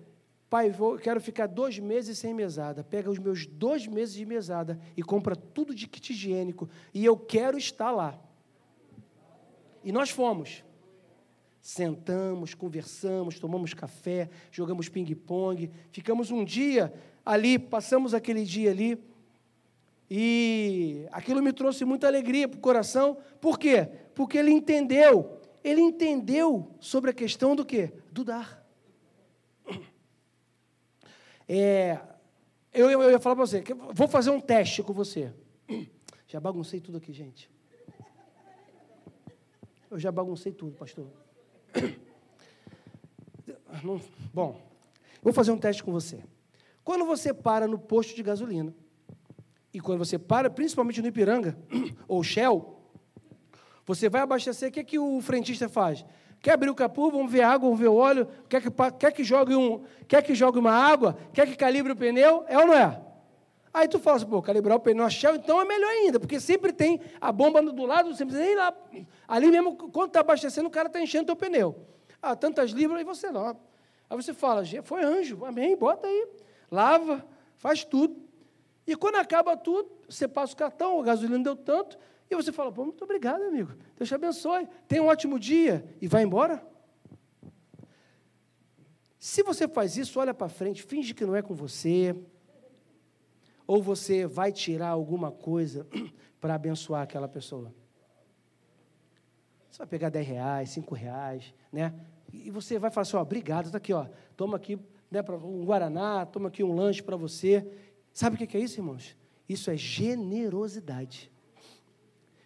[0.47, 2.83] Pai, vou, quero ficar dois meses sem mesada.
[2.83, 6.69] Pega os meus dois meses de mesada e compra tudo de kit higiênico.
[6.93, 8.17] E eu quero estar lá.
[9.83, 10.63] E nós fomos.
[11.65, 15.71] Sentamos, conversamos, tomamos café, jogamos ping-pong.
[15.91, 16.93] Ficamos um dia
[17.25, 19.03] ali, passamos aquele dia ali.
[20.07, 23.17] E aquilo me trouxe muita alegria para o coração.
[23.41, 23.89] Por quê?
[24.13, 25.41] Porque ele entendeu.
[25.63, 27.91] Ele entendeu sobre a questão do quê?
[28.11, 28.63] Do dar.
[31.49, 31.99] É,
[32.71, 35.33] eu, eu, eu ia falar para você, vou fazer um teste com você.
[36.27, 37.49] Já baguncei tudo aqui, gente.
[39.89, 41.24] Eu já baguncei tudo, pastor.
[43.83, 44.01] Não,
[44.33, 44.59] bom,
[45.21, 46.23] vou fazer um teste com você.
[46.83, 48.73] Quando você para no posto de gasolina,
[49.73, 51.57] e quando você para, principalmente no Ipiranga,
[52.07, 52.79] ou Shell,
[53.85, 56.05] você vai abastecer, o que, é que o frentista faz?
[56.41, 57.11] Quer abrir o capô?
[57.11, 58.27] Vamos ver água, vamos ver óleo.
[58.47, 58.69] Quer que,
[58.99, 61.17] quer que, jogue, um, quer que jogue uma água?
[61.33, 62.45] Quer que calibre o pneu?
[62.47, 63.01] É ou não é?
[63.75, 66.39] Aí tu fala assim, pô, calibrar o pneu a Shell, então é melhor ainda, porque
[66.39, 68.73] sempre tem a bomba do lado, você precisa nem ir lá.
[69.27, 71.85] Ali mesmo, quando está abastecendo, o cara está enchendo o pneu.
[72.21, 73.49] Ah, tantas libras, aí você não.
[74.09, 76.25] Aí você fala, foi anjo, amém, bota aí.
[76.71, 78.15] Lava, faz tudo.
[78.87, 81.97] E quando acaba tudo, você passa o cartão, a gasolina deu tanto,
[82.31, 83.73] e você fala, pô, muito obrigado, amigo.
[83.97, 84.69] Deus te abençoe.
[84.87, 85.85] Tenha um ótimo dia.
[85.99, 86.65] E vai embora.
[89.19, 92.15] Se você faz isso, olha para frente, finge que não é com você.
[93.67, 95.87] Ou você vai tirar alguma coisa
[96.39, 97.73] para abençoar aquela pessoa.
[99.69, 101.93] Você vai pegar 10 reais, 5 reais, né?
[102.31, 104.07] E você vai falar assim, ó, obrigado, está aqui, ó.
[104.35, 107.67] Toma aqui né, um Guaraná, toma aqui um lanche para você.
[108.13, 109.15] Sabe o que é isso, irmãos?
[109.47, 111.31] Isso é generosidade.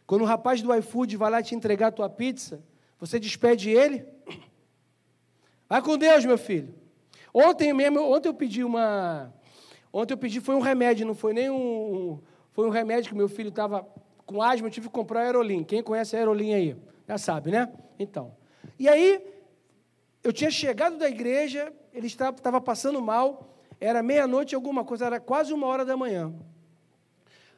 [0.05, 2.63] Quando o rapaz do iFood vai lá te entregar a tua pizza,
[2.99, 4.05] você despede ele?
[5.69, 6.73] Vai com Deus, meu filho.
[7.31, 9.31] Ontem mesmo, ontem eu pedi uma.
[9.91, 12.19] Ontem eu pedi, foi um remédio, não foi nem um.
[12.51, 13.87] Foi um remédio que meu filho estava
[14.25, 15.63] com asma, eu tive que comprar Aerolim.
[15.63, 16.75] Quem conhece a Aerolim aí?
[17.07, 17.71] Já sabe, né?
[17.97, 18.35] Então.
[18.77, 19.23] E aí,
[20.23, 25.51] eu tinha chegado da igreja, ele estava passando mal, era meia-noite alguma coisa, era quase
[25.53, 26.31] uma hora da manhã.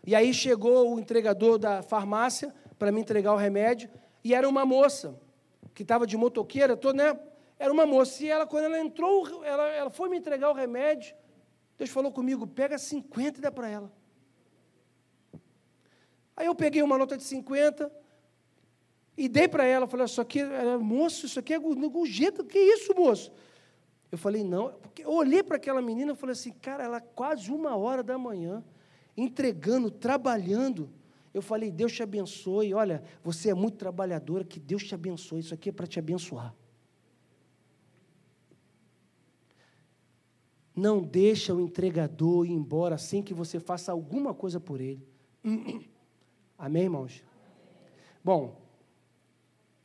[0.06, 3.90] E aí chegou o entregador da farmácia para me entregar o remédio,
[4.24, 5.20] e era uma moça,
[5.74, 7.20] que estava de motoqueira, toda, né?
[7.60, 11.14] Era uma moça, e ela, quando ela entrou, ela, ela foi me entregar o remédio,
[11.82, 13.92] Deus falou comigo, pega 50 e dá para ela.
[16.38, 17.92] Aí eu peguei uma nota de 50
[19.18, 22.94] e dei para ela, falei, isso aqui, ela, moço, isso aqui é gorjeta, que isso,
[22.94, 23.32] moço?
[24.12, 27.02] Eu falei, não, porque eu olhei para aquela menina e falei assim, cara, ela é
[27.16, 28.64] quase uma hora da manhã,
[29.18, 30.88] entregando, trabalhando.
[31.34, 35.56] Eu falei, Deus te abençoe, olha, você é muito trabalhadora, que Deus te abençoe, isso
[35.56, 36.54] aqui é para te abençoar.
[40.76, 45.06] Não deixa o entregador ir embora sem que você faça alguma coisa por ele.
[46.58, 47.24] Amém, irmãos?
[48.24, 48.56] Bom,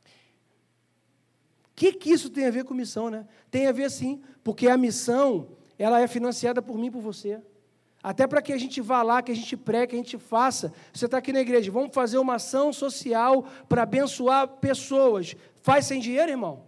[0.05, 3.27] o que, que isso tem a ver com missão, né?
[3.51, 7.41] Tem a ver sim, porque a missão, ela é financiada por mim e por você.
[8.01, 10.71] Até para que a gente vá lá, que a gente pregue, que a gente faça.
[10.93, 15.35] Você está aqui na igreja, vamos fazer uma ação social para abençoar pessoas.
[15.61, 16.63] Faz sem dinheiro, irmão?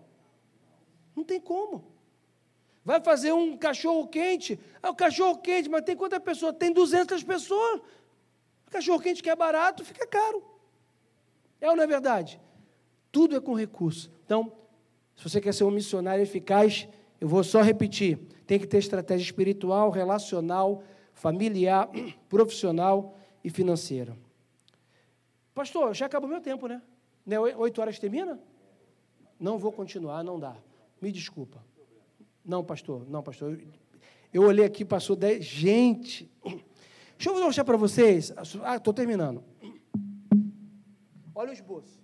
[1.16, 1.89] Não tem como.
[2.84, 4.60] Vai fazer um cachorro quente.
[4.82, 6.56] É o cachorro quente, mas tem quantas pessoas?
[6.58, 7.82] Tem 200 pessoas.
[8.70, 10.44] Cachorro quente que é barato, fica caro.
[11.60, 12.40] É ou não é verdade?
[13.12, 14.12] Tudo é com recurso.
[14.26, 14.52] Então,
[15.16, 16.88] se você quer ser um missionário eficaz,
[17.20, 21.90] eu vou só repetir: tem que ter estratégia espiritual, relacional, familiar,
[22.30, 24.16] profissional e financeira.
[25.54, 26.82] Pastor, já acabou meu tempo, né?
[27.26, 27.40] né?
[27.40, 28.40] Oito horas termina?
[29.40, 30.56] Não vou continuar, não dá.
[31.02, 31.64] Me desculpa.
[32.50, 33.60] Não, pastor, não, pastor.
[34.34, 35.46] Eu olhei aqui, passou dez.
[35.46, 36.30] Gente,
[37.20, 38.32] Deixa eu mostrar para vocês.
[38.64, 39.44] Ah, estou terminando.
[41.36, 42.00] Olha o esboço.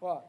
[0.00, 0.22] Ó.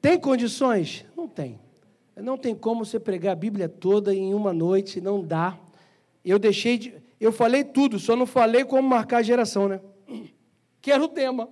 [0.00, 1.04] Tem condições?
[1.14, 1.60] Não tem.
[2.16, 5.58] Não tem como você pregar a Bíblia toda em uma noite, não dá.
[6.28, 6.94] Eu deixei de.
[7.18, 9.80] Eu falei tudo, só não falei como marcar a geração, né?
[10.80, 11.48] que era o tema.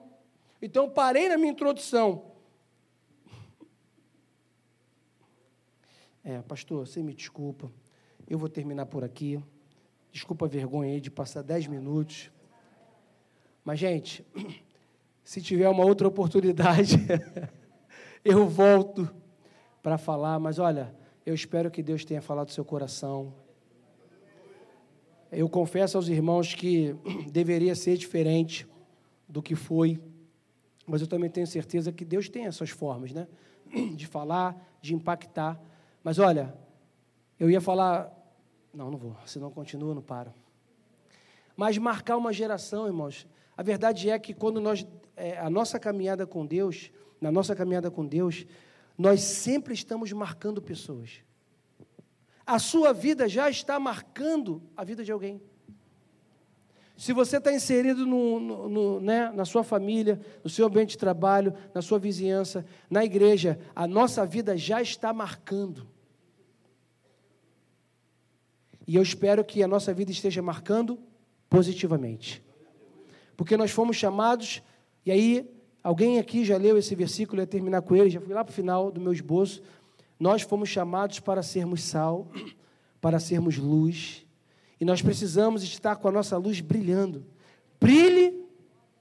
[0.60, 2.32] Então, parei na minha introdução.
[6.22, 7.72] É, pastor, você me desculpa.
[8.28, 9.42] Eu vou terminar por aqui.
[10.12, 12.30] Desculpa a vergonha aí de passar dez minutos.
[13.64, 14.26] Mas, gente,
[15.24, 16.98] se tiver uma outra oportunidade,
[18.24, 19.08] eu volto
[19.82, 20.38] para falar.
[20.38, 23.45] Mas, olha, eu espero que Deus tenha falado do seu coração.
[25.38, 26.96] Eu confesso aos irmãos que
[27.30, 28.66] deveria ser diferente
[29.28, 30.00] do que foi,
[30.86, 33.28] mas eu também tenho certeza que Deus tem essas formas, né?
[33.94, 35.60] De falar, de impactar.
[36.02, 36.54] Mas olha,
[37.38, 38.10] eu ia falar.
[38.72, 40.32] Não, não vou, senão continua, não paro.
[41.54, 43.26] Mas marcar uma geração, irmãos.
[43.54, 44.86] A verdade é que quando nós.
[45.14, 48.46] É, a nossa caminhada com Deus, na nossa caminhada com Deus,
[48.96, 51.25] nós sempre estamos marcando pessoas.
[52.46, 55.42] A sua vida já está marcando a vida de alguém.
[56.96, 60.98] Se você está inserido no, no, no, né, na sua família, no seu ambiente de
[60.98, 65.86] trabalho, na sua vizinhança, na igreja, a nossa vida já está marcando.
[68.86, 70.98] E eu espero que a nossa vida esteja marcando
[71.50, 72.42] positivamente.
[73.36, 74.62] Porque nós fomos chamados,
[75.04, 75.50] e aí,
[75.82, 78.54] alguém aqui já leu esse versículo, ia terminar com ele, já fui lá para o
[78.54, 79.62] final do meu esboço.
[80.18, 82.30] Nós fomos chamados para sermos sal,
[83.00, 84.26] para sermos luz
[84.80, 87.24] e nós precisamos estar com a nossa luz brilhando.
[87.80, 88.44] Brilhe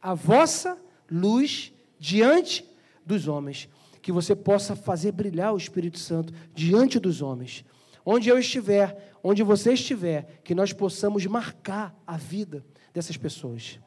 [0.01, 0.77] a vossa
[1.11, 2.65] luz diante
[3.05, 3.67] dos homens.
[4.01, 7.65] Que você possa fazer brilhar o Espírito Santo diante dos homens.
[8.05, 12.63] Onde eu estiver, onde você estiver, que nós possamos marcar a vida
[12.93, 13.79] dessas pessoas.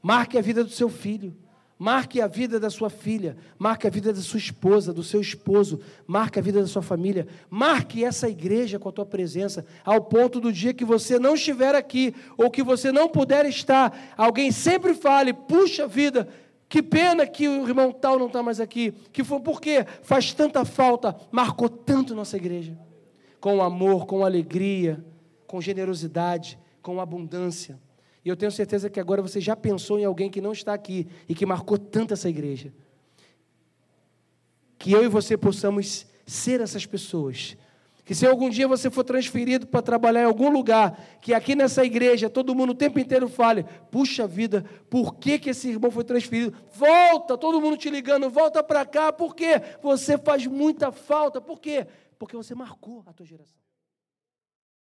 [0.00, 1.36] Marque a vida do seu filho.
[1.78, 5.78] Marque a vida da sua filha, marque a vida da sua esposa, do seu esposo,
[6.06, 10.40] marque a vida da sua família, marque essa igreja com a tua presença, ao ponto
[10.40, 14.94] do dia que você não estiver aqui, ou que você não puder estar, alguém sempre
[14.94, 16.26] fale: puxa vida,
[16.66, 20.64] que pena que o irmão tal não está mais aqui, que foi porque faz tanta
[20.64, 22.76] falta, marcou tanto nossa igreja,
[23.38, 25.04] com amor, com alegria,
[25.46, 27.78] com generosidade, com abundância.
[28.26, 31.06] E eu tenho certeza que agora você já pensou em alguém que não está aqui
[31.28, 32.74] e que marcou tanto essa igreja.
[34.76, 37.56] que eu e você possamos ser essas pessoas.
[38.04, 41.84] Que se algum dia você for transferido para trabalhar em algum lugar, que aqui nessa
[41.84, 46.02] igreja todo mundo o tempo inteiro fale: puxa vida, por que, que esse irmão foi
[46.02, 46.52] transferido?
[46.74, 49.62] Volta, todo mundo te ligando, volta para cá, por quê?
[49.80, 51.86] Você faz muita falta, por quê?
[52.18, 53.65] Porque você marcou a tua geração.